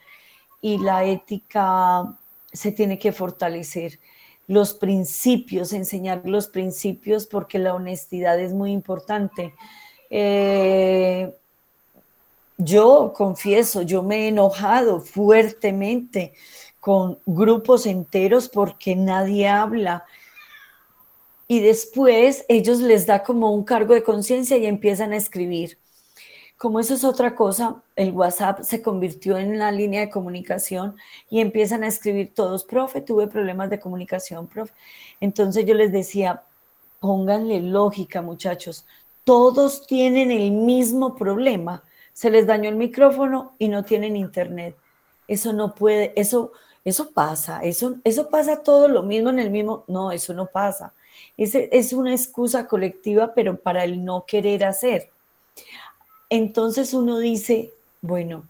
[0.60, 2.12] Y la ética
[2.52, 4.00] se tiene que fortalecer.
[4.48, 9.54] Los principios, enseñar los principios porque la honestidad es muy importante.
[10.10, 11.32] Eh,
[12.58, 16.32] yo confieso, yo me he enojado fuertemente
[16.80, 20.04] con grupos enteros porque nadie habla
[21.48, 25.78] y después ellos les da como un cargo de conciencia y empiezan a escribir.
[26.58, 30.96] Como eso es otra cosa, el WhatsApp se convirtió en una línea de comunicación
[31.28, 34.72] y empiezan a escribir todos, profe, tuve problemas de comunicación, profe.
[35.20, 36.42] Entonces yo les decía,
[36.98, 38.86] pónganle lógica, muchachos,
[39.24, 41.82] todos tienen el mismo problema.
[42.14, 44.76] Se les dañó el micrófono y no tienen internet.
[45.28, 46.52] Eso no puede, eso,
[46.86, 50.94] eso pasa, eso, eso pasa todo lo mismo en el mismo, no, eso no pasa.
[51.36, 55.10] Es, es una excusa colectiva, pero para el no querer hacer.
[56.28, 58.46] Entonces uno dice, bueno,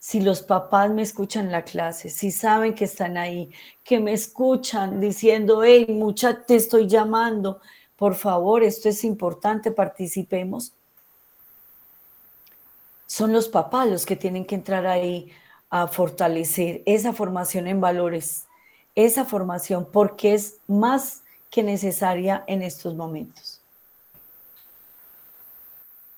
[0.00, 3.50] si los papás me escuchan la clase, si saben que están ahí,
[3.84, 7.60] que me escuchan diciendo, hey, mucha, te estoy llamando,
[7.96, 10.72] por favor, esto es importante, participemos.
[13.06, 15.30] Son los papás los que tienen que entrar ahí
[15.68, 18.46] a fortalecer esa formación en valores,
[18.94, 23.60] esa formación, porque es más que necesaria en estos momentos.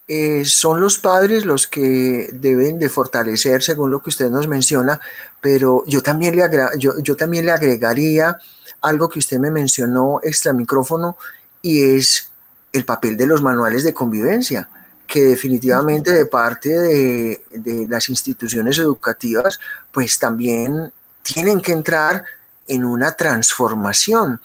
[0.09, 5.01] Eh, son los padres los que deben de fortalecer según lo que usted nos menciona,
[5.41, 8.37] pero yo también le, yo, yo también le agregaría
[8.83, 11.17] algo que usted me mencionó extra micrófono
[11.63, 12.31] y es
[12.73, 14.69] el papel de los manuales de convivencia,
[15.07, 19.61] que definitivamente de parte de, de las instituciones educativas,
[19.93, 22.25] pues también tienen que entrar
[22.67, 24.41] en una transformación,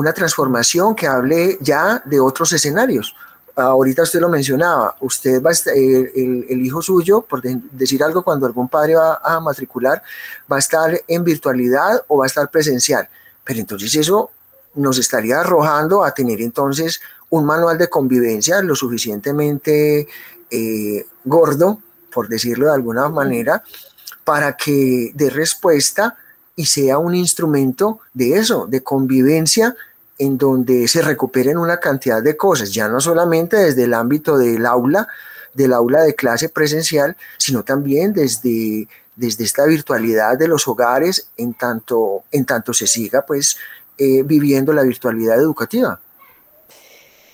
[0.00, 3.14] una transformación que hable ya de otros escenarios
[3.56, 8.46] ahorita usted lo mencionaba, usted va a estar, el, hijo suyo, por decir algo, cuando
[8.46, 10.02] algún padre va a matricular,
[10.50, 13.08] va a estar en virtualidad o va a estar presencial.
[13.44, 14.30] Pero entonces eso
[14.74, 20.06] nos estaría arrojando a tener entonces un manual de convivencia lo suficientemente
[20.50, 21.80] eh, gordo,
[22.12, 23.62] por decirlo de alguna manera,
[24.24, 26.16] para que dé respuesta
[26.56, 29.74] y sea un instrumento de eso, de convivencia
[30.20, 34.66] en donde se recuperen una cantidad de cosas, ya no solamente desde el ámbito del
[34.66, 35.08] aula,
[35.54, 41.54] del aula de clase presencial, sino también desde, desde esta virtualidad de los hogares, en
[41.54, 43.56] tanto, en tanto se siga pues
[43.96, 45.98] eh, viviendo la virtualidad educativa.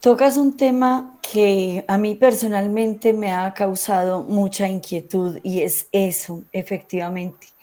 [0.00, 6.44] Tocas un tema que a mí personalmente me ha causado mucha inquietud y es eso,
[6.52, 7.55] efectivamente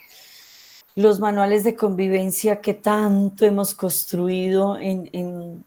[0.95, 5.63] los manuales de convivencia que tanto hemos construido en,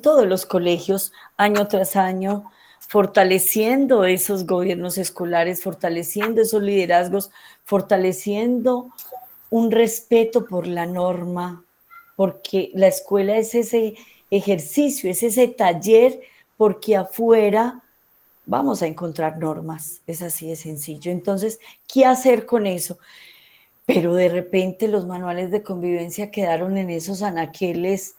[0.00, 7.30] todos los colegios año tras año, fortaleciendo esos gobiernos escolares, fortaleciendo esos liderazgos,
[7.64, 8.90] fortaleciendo
[9.50, 11.64] un respeto por la norma,
[12.14, 13.94] porque la escuela es ese
[14.30, 16.20] ejercicio, es ese taller,
[16.56, 17.82] porque afuera
[18.46, 21.10] vamos a encontrar normas, es así de sencillo.
[21.10, 21.58] Entonces,
[21.92, 22.98] ¿qué hacer con eso?
[23.86, 28.16] Pero de repente los manuales de convivencia quedaron en esos anaqueles,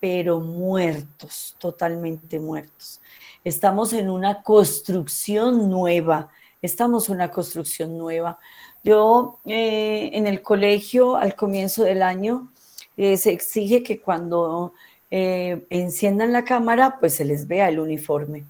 [0.00, 3.00] pero muertos, totalmente muertos.
[3.44, 6.30] Estamos en una construcción nueva,
[6.62, 8.38] estamos en una construcción nueva.
[8.82, 12.48] Yo eh, en el colegio al comienzo del año
[12.96, 14.74] eh, se exige que cuando
[15.10, 18.44] eh, enciendan la cámara, pues se les vea el uniforme.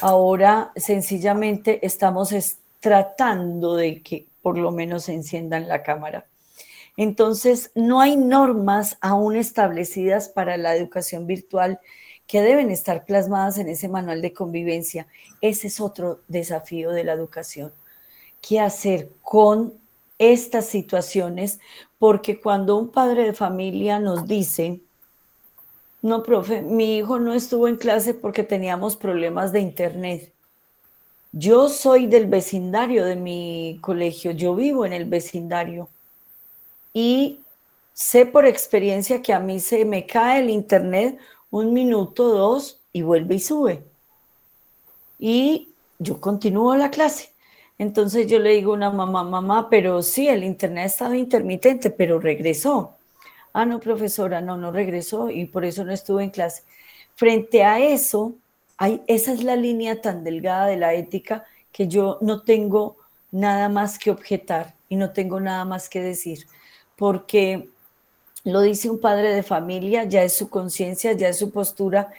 [0.00, 2.34] Ahora sencillamente estamos
[2.80, 6.26] tratando de que por lo menos enciendan la cámara.
[6.98, 11.80] Entonces, no hay normas aún establecidas para la educación virtual
[12.26, 15.06] que deben estar plasmadas en ese manual de convivencia.
[15.40, 17.72] Ese es otro desafío de la educación.
[18.46, 19.72] ¿Qué hacer con
[20.18, 21.58] estas situaciones?
[21.98, 24.82] Porque cuando un padre de familia nos dice,
[26.02, 30.33] no, profe, mi hijo no estuvo en clase porque teníamos problemas de internet.
[31.36, 35.88] Yo soy del vecindario de mi colegio, yo vivo en el vecindario
[36.92, 37.40] y
[37.92, 41.18] sé por experiencia que a mí se me cae el internet
[41.50, 43.82] un minuto, dos y vuelve y sube.
[45.18, 47.32] Y yo continúo la clase.
[47.78, 52.20] Entonces yo le digo a una mamá, mamá, pero sí, el internet estaba intermitente, pero
[52.20, 52.94] regresó.
[53.52, 56.62] Ah, no, profesora, no, no regresó y por eso no estuve en clase.
[57.16, 58.34] Frente a eso,
[58.78, 62.96] esa es la línea tan delgada de la ética que yo no tengo
[63.30, 66.46] nada más que objetar y no tengo nada más que decir,
[66.96, 67.68] porque
[68.44, 72.12] lo dice un padre de familia, ya es su conciencia, ya es su postura,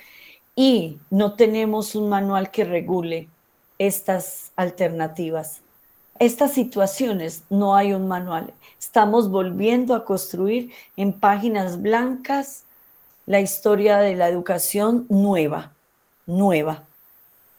[0.55, 3.29] y no tenemos un manual que regule
[3.77, 5.61] estas alternativas.
[6.17, 8.53] Estas situaciones no hay un manual.
[8.79, 12.63] Estamos volviendo a construir en páginas blancas
[13.25, 15.74] la historia de la educación nueva
[16.25, 16.83] nueva.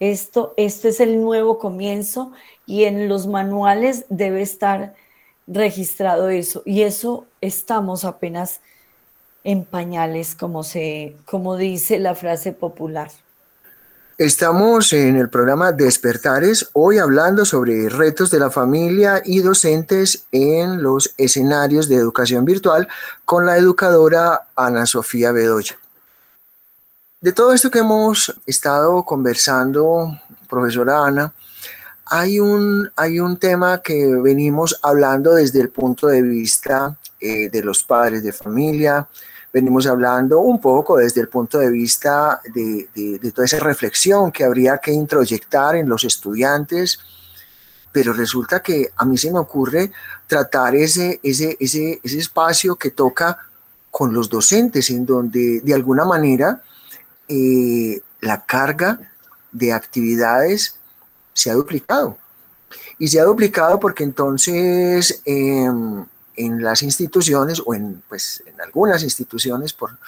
[0.01, 2.33] Esto, este es el nuevo comienzo
[2.67, 4.95] y en los manuales debe estar
[5.47, 6.63] registrado eso.
[6.65, 8.61] Y eso estamos apenas
[9.45, 13.11] en pañales, como, se, como dice la frase popular.
[14.19, 20.83] Estamos en el programa Despertares, hoy hablando sobre retos de la familia y docentes en
[20.83, 22.89] los escenarios de educación virtual
[23.27, 25.79] con la educadora Ana Sofía Bedoya.
[27.19, 31.33] De todo esto que hemos estado conversando, profesora Ana,
[32.05, 37.63] hay un, hay un tema que venimos hablando desde el punto de vista eh, de
[37.63, 39.09] los padres de familia,
[39.51, 44.45] venimos hablando un poco desde el punto de vista de, de, toda esa reflexión que
[44.45, 47.01] habría que introyectar en los estudiantes,
[47.93, 49.91] pero resulta que a mí se me ocurre
[50.27, 53.39] tratar ese, ese, ese, ese espacio que toca
[53.91, 56.61] con los docentes, en donde de alguna manera
[57.29, 59.01] eh, la carga
[59.53, 60.77] de actividades
[61.33, 62.19] se ha duplicado.
[62.99, 66.05] Y se ha duplicado porque entonces em,
[66.37, 69.99] en las instituciones o en, pues, en algunas instituciones, por,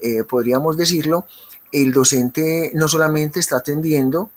[0.00, 1.26] eh, podríamos decirlo,
[1.72, 4.30] el docente no solamente está atendiendo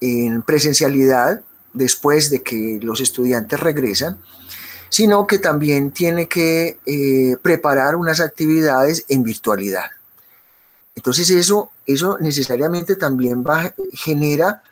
[0.00, 4.18] en presencialidad después de que los estudiantes regresan,
[4.88, 9.86] sino que también tiene que eh, preparar unas actividades en virtualidad.
[11.00, 14.62] Entonces eso, eso necesariamente también va, genera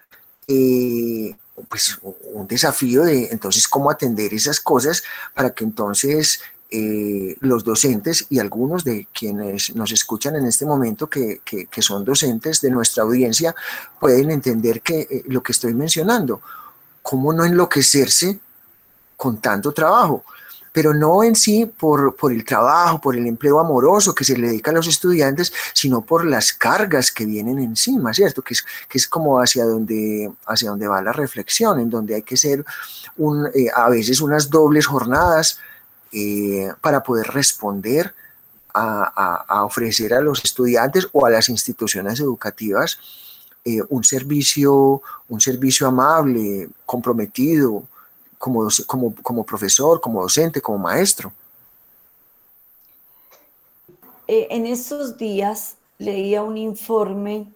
[0.46, 1.34] eh,
[1.70, 1.98] pues,
[2.34, 5.02] un desafío de entonces cómo atender esas cosas
[5.34, 11.06] para que entonces eh, los docentes y algunos de quienes nos escuchan en este momento
[11.06, 13.54] que, que, son docentes de nuestra audiencia
[13.98, 16.42] pueden entender que lo que estoy mencionando,
[17.00, 18.38] cómo no enloquecerse
[19.16, 20.26] con tanto trabajo,
[20.72, 24.48] pero no en sí por, por el trabajo, por el empleo amoroso que se le
[24.48, 28.42] dedica a los estudiantes, sino por las cargas que vienen encima, ¿cierto?
[28.42, 32.36] Que es, que es como hacia donde, hacia va la reflexión, en donde hay que
[32.36, 32.64] ser
[33.16, 35.58] un, eh, a veces unas dobles jornadas
[36.12, 38.14] eh, para poder responder
[38.72, 42.98] a, a, ofrecer a los estudiantes o a las instituciones educativas
[43.64, 47.82] eh, un, servicio, un servicio amable, comprometido,
[48.38, 51.32] como, como, como profesor, como docente, como maestro?
[54.26, 57.48] Eh, en estos días leía un informe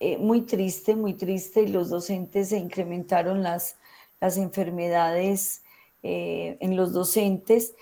[0.00, 3.76] eh, muy triste, muy triste, y los docentes se incrementaron las,
[4.20, 5.62] las enfermedades
[6.02, 7.74] eh, en los docentes,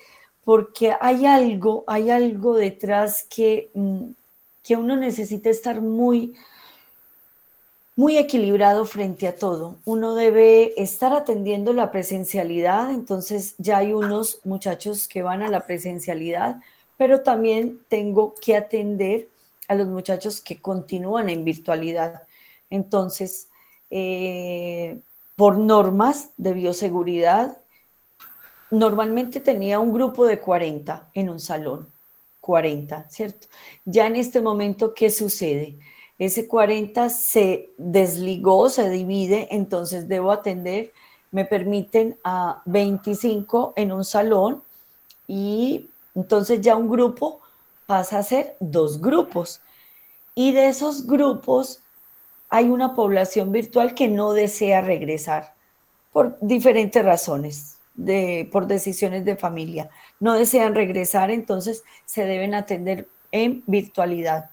[0.45, 4.11] porque hay algo, hay algo detrás que, mm,
[4.63, 6.35] que uno necesita estar muy,
[7.97, 9.79] muy equilibrado frente a todo.
[9.87, 15.67] Uno debe estar atendiendo la presencialidad, entonces ya hay unos muchachos que van a la
[15.67, 16.61] presencialidad,
[16.99, 19.29] pero también tengo que atender
[19.67, 22.23] a los muchachos que continúan en virtualidad.
[22.69, 23.49] Entonces,
[23.91, 25.01] eh,
[25.35, 27.57] por normas de bioseguridad,
[28.71, 31.91] normalmente tenía un grupo de 40 en un salón,
[32.41, 33.47] 40, ¿cierto?
[33.87, 35.79] Ya en este momento, ¿qué sucede?
[36.19, 40.93] Ese 40 se desligó, se divide, entonces debo atender,
[41.31, 44.63] me permiten a 25 en un salón
[45.27, 47.41] y entonces ya un grupo
[47.87, 49.61] pasa a ser dos grupos.
[50.35, 51.81] Y de esos grupos
[52.49, 55.55] hay una población virtual que no desea regresar
[56.13, 59.91] por diferentes razones, de, por decisiones de familia.
[60.21, 64.51] No desean regresar, entonces se deben atender en virtualidad.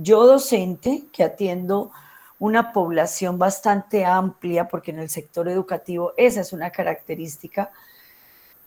[0.00, 1.90] Yo docente, que atiendo
[2.38, 7.72] una población bastante amplia, porque en el sector educativo esa es una característica,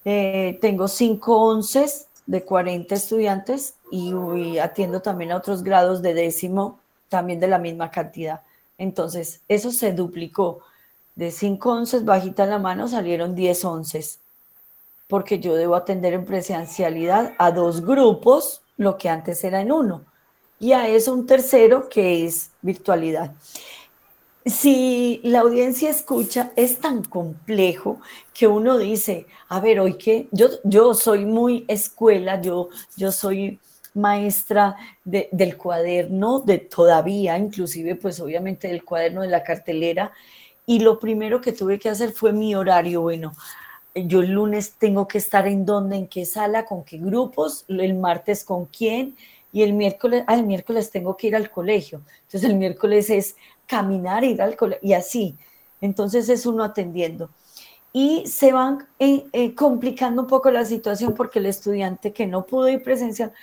[0.03, 6.79] eh, tengo cinco onces de 40 estudiantes y, atiendo también a otros grados de décimo,
[7.07, 8.41] también de la misma cantidad.
[8.77, 10.59] Entonces, eso se duplicó.
[11.15, 14.19] De cinco onces bajita la mano salieron 10 onces,
[15.07, 20.10] porque yo debo atender en presencialidad a dos grupos, lo que antes era en uno
[20.61, 23.33] y a eso un tercero que es virtualidad.
[24.45, 27.99] Si la audiencia escucha, es tan complejo
[28.31, 33.59] que uno dice, a ver, hoy que yo, yo soy muy escuela, yo, yo soy
[33.95, 40.11] maestra del cuaderno, de todavía, inclusive pues obviamente del cuaderno de la cartelera,
[40.67, 43.33] y lo primero que tuve que hacer fue mi horario, bueno,
[43.95, 47.95] yo el lunes tengo que estar en dónde, en qué sala, con qué grupos, el
[47.95, 49.15] martes con quién,
[49.51, 52.01] y el miércoles, al miércoles tengo que ir al colegio.
[52.23, 53.35] Entonces el miércoles es
[53.67, 55.35] caminar, ir al colegio y así.
[55.81, 57.29] Entonces es uno atendiendo.
[57.93, 62.45] Y se van eh, eh, complicando un poco la situación porque el estudiante que no
[62.45, 63.33] pudo ir presencial,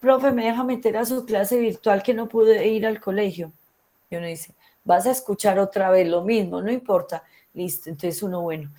[0.00, 3.52] profe, me deja meter a su clase virtual que no pude ir al colegio.
[4.08, 4.54] Y uno dice,
[4.84, 7.22] vas a escuchar otra vez lo mismo, no importa.
[7.52, 8.70] Listo, entonces uno, bueno,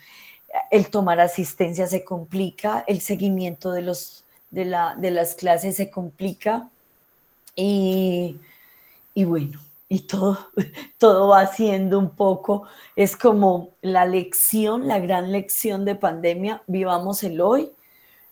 [0.72, 4.21] el tomar asistencia se complica, el seguimiento de los
[4.52, 6.70] de, la, de las clases se complica
[7.56, 8.40] y,
[9.14, 10.38] y bueno, y todo,
[10.98, 12.64] todo va siendo un poco,
[12.96, 17.72] es como la lección, la gran lección de pandemia, vivamos el hoy.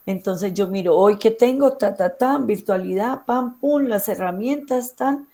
[0.05, 5.27] Entonces yo miro hoy que tengo, ta, ta, ta, virtualidad, pam, pum, las herramientas están,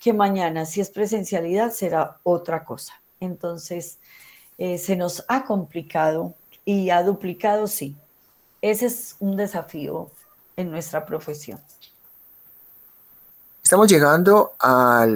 [0.00, 2.94] que mañana si es presencialidad será otra cosa.
[3.20, 3.98] Entonces,
[4.58, 6.34] eh, se nos ha complicado
[6.64, 7.94] y ha duplicado, sí.
[8.62, 10.10] Ese es un desafío
[10.56, 11.60] en nuestra profesión.
[13.62, 15.06] Estamos llegando a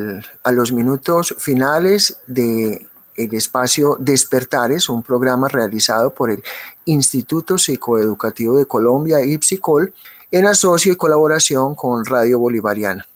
[0.53, 2.86] los minutos finales de
[3.16, 6.43] espacio Despertares, un programa realizado por el
[6.84, 9.95] Instituto Psicoeducativo de Colombia, IPSICOL,
[10.30, 13.07] en asocio y colaboración con Radio Bolivariana.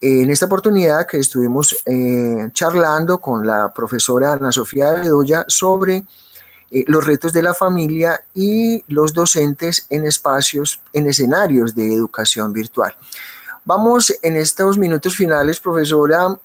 [0.00, 6.04] En esta oportunidad que estuvimos eh, charlando con la profesora Ana Sofía Bedoya sobre
[6.74, 12.52] eh, los retos de la familia y los docentes en espacios, en escenarios de educación
[12.52, 12.96] virtual.
[13.64, 16.36] Vamos en estos minutos finales, profesora,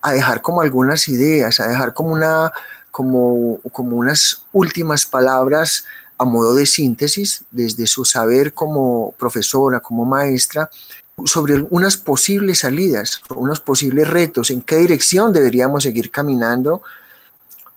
[0.00, 2.50] a dejar como algunas ideas, a dejar como, una,
[2.90, 5.84] como, como unas últimas palabras
[6.16, 10.70] a modo de síntesis desde su saber como profesora, como maestra,
[11.26, 16.82] sobre unas posibles salidas, unos posibles retos, en qué dirección deberíamos seguir caminando,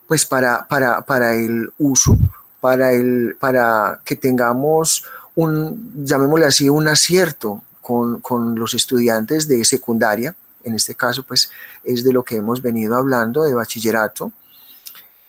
[0.08, 2.18] pues para, para, para el uso,
[2.62, 9.64] para, el, para que tengamos un, llamémosle así, un acierto con, con los estudiantes de
[9.66, 11.49] secundaria, en este caso pues
[11.84, 14.32] es de lo que hemos venido hablando de bachillerato,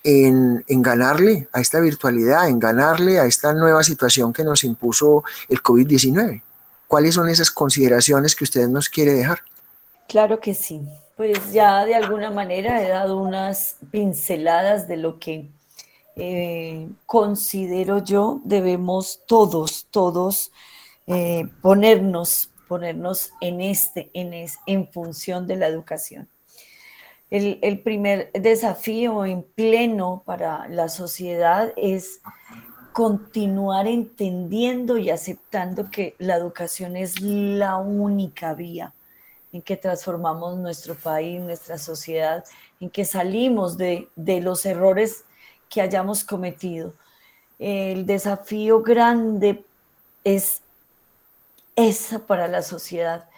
[0.05, 5.25] en, en, ganarle a esta virtualidad, en ganarle a esta nueva situación que nos impuso
[5.49, 6.43] el COVID-19.
[6.87, 9.41] ¿Cuáles son esas consideraciones que usted nos quiere dejar?
[10.07, 10.87] Claro que sí.
[11.17, 15.51] Pues ya de alguna manera he dado unas pinceladas de lo que
[16.17, 20.53] eh, considero yo debemos todos, todos
[21.07, 24.33] eh, ponernos ponernos en este, en,
[24.67, 26.29] en función de la educación.
[27.31, 32.21] El, el, primer desafío en pleno para la sociedad es
[32.93, 38.94] continuar entendiendo y aceptando que la educación es la única vía
[39.55, 42.45] en que transformamos nuestro país, nuestra sociedad,
[42.81, 45.25] en que salimos de, de los errores
[45.71, 46.93] que hayamos cometido.
[47.61, 49.65] El desafío grande
[50.25, 50.61] es
[51.77, 53.29] esa para la sociedad,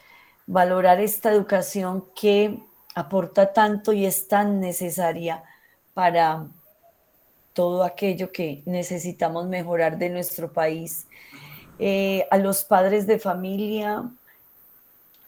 [0.47, 2.61] valorar esta educación que
[2.95, 5.43] aporta tanto y es tan necesaria
[5.93, 6.47] para
[7.53, 11.07] todo aquello que necesitamos mejorar de nuestro país.
[11.79, 14.11] Eh, a los padres de familia,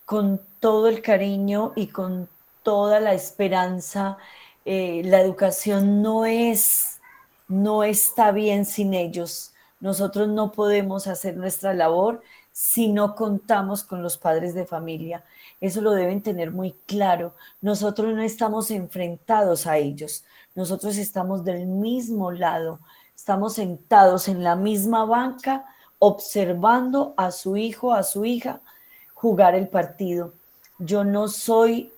[0.09, 2.31] con todo el cariño y con
[2.63, 4.17] toda la esperanza,
[4.65, 6.99] eh, la educación no es,
[7.47, 9.53] no está bien sin ellos.
[9.81, 15.25] Nosotros no podemos hacer nuestra labor si no contamos con los padres de familia.
[15.61, 17.35] Eso lo deben tener muy claro.
[17.61, 22.81] Nosotros no estamos enfrentados a ellos, nosotros estamos del mismo lado,
[23.15, 25.67] estamos sentados en la misma banca
[25.99, 28.63] observando a su hijo, a su hija
[29.19, 30.33] jugar el partido.
[30.79, 31.93] Yo no soy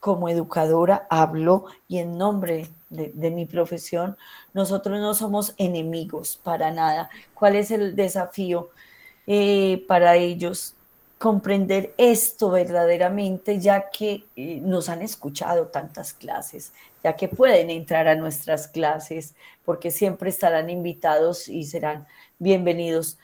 [0.00, 4.16] como educadora, hablo y en nombre de, mi profesión,
[4.54, 7.10] nosotros no somos enemigos para nada.
[7.34, 8.70] ¿Cuál es el desafío?
[9.26, 10.74] Eh, para ellos
[11.18, 16.72] comprender esto verdaderamente, ya que eh, nos han escuchado tantas clases,
[17.04, 22.06] ya que pueden entrar a nuestras clases, porque siempre estarán invitados y serán
[22.38, 23.18] bienvenidos.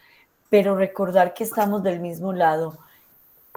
[0.51, 2.78] Pero recordar que estamos del mismo lado,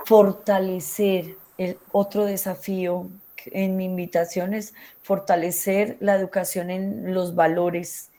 [0.05, 3.09] fortalecer el otro desafío
[3.45, 8.11] en mi invitación es fortalecer la educación en los valores,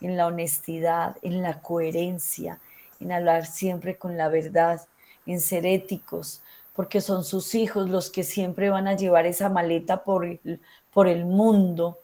[0.00, 2.60] en la honestidad, en la coherencia,
[2.98, 4.80] en hablar siempre con la verdad,
[5.26, 6.42] en ser éticos,
[6.74, 10.26] porque son sus hijos los que siempre van a llevar esa maleta por
[10.92, 11.98] por el mundo.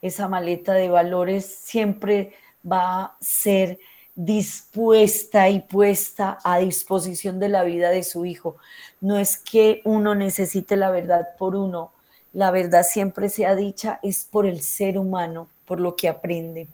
[0.00, 2.32] Esa maleta de valores siempre
[2.70, 3.78] va a ser
[4.14, 8.56] dispuesta y puesta a disposición de la vida de su hijo.
[9.00, 11.92] No es que uno necesite la verdad por uno,
[12.32, 16.68] la verdad siempre sea dicha es por el ser humano, por lo que aprende.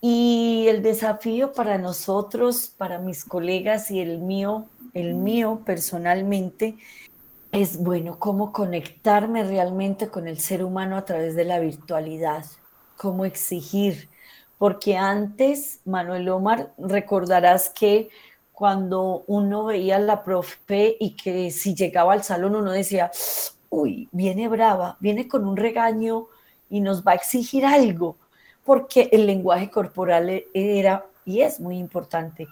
[0.00, 6.76] Y el desafío para nosotros, para mis colegas y el mío, el mío personalmente,
[7.52, 12.44] es, bueno, cómo conectarme realmente con el ser humano a través de la virtualidad,
[12.96, 14.08] cómo exigir,
[14.58, 18.08] porque antes, Manuel Omar, recordarás que
[18.52, 23.10] cuando uno veía a la profe y que si llegaba al salón uno decía,
[23.68, 26.28] uy, viene brava, viene con un regaño
[26.70, 28.16] y nos va a exigir algo
[28.64, 32.48] porque el lenguaje corporal era y es muy importante.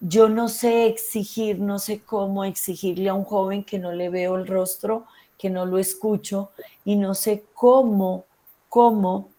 [0.00, 4.36] Yo no sé exigir, no sé cómo exigirle a un joven que no le veo
[4.36, 5.06] el rostro,
[5.38, 6.50] que no lo escucho
[6.84, 8.26] y no sé cómo,
[8.68, 9.30] cómo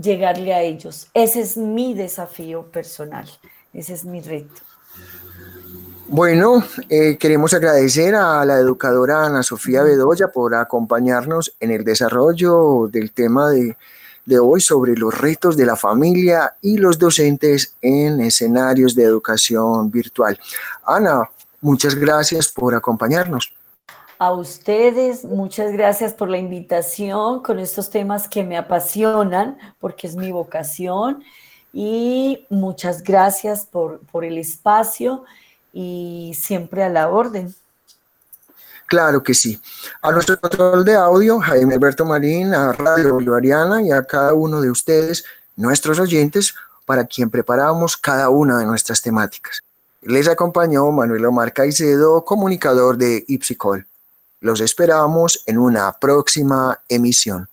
[0.00, 1.08] llegarle a ellos.
[1.14, 3.28] Ese es mi desafío personal,
[3.72, 4.62] ese es mi reto.
[6.10, 12.88] Bueno, eh, queremos agradecer a la educadora Ana Sofía Bedoya por acompañarnos en el desarrollo
[12.90, 13.76] del tema de,
[14.24, 19.90] de hoy sobre los retos de la familia y los docentes en escenarios de educación
[19.90, 20.38] virtual.
[20.86, 21.28] Ana,
[21.60, 23.52] muchas gracias por acompañarnos.
[24.18, 30.16] A ustedes, muchas gracias por la invitación con estos temas que me apasionan, porque es
[30.16, 31.22] mi vocación.
[31.72, 35.24] Y muchas gracias por, por el espacio
[35.72, 37.54] y siempre a la orden.
[38.86, 39.60] Claro que sí.
[40.02, 44.60] A nuestro control de audio, Jaime Alberto Marín, a Radio Bolivariana y a cada uno
[44.60, 46.54] de ustedes, nuestros oyentes,
[46.86, 49.60] para quien preparamos cada una de nuestras temáticas.
[50.00, 53.86] Les acompañó Manuel Omar Caicedo, comunicador de Ipsicol.
[54.40, 57.48] Los esperamos en una próxima emisión.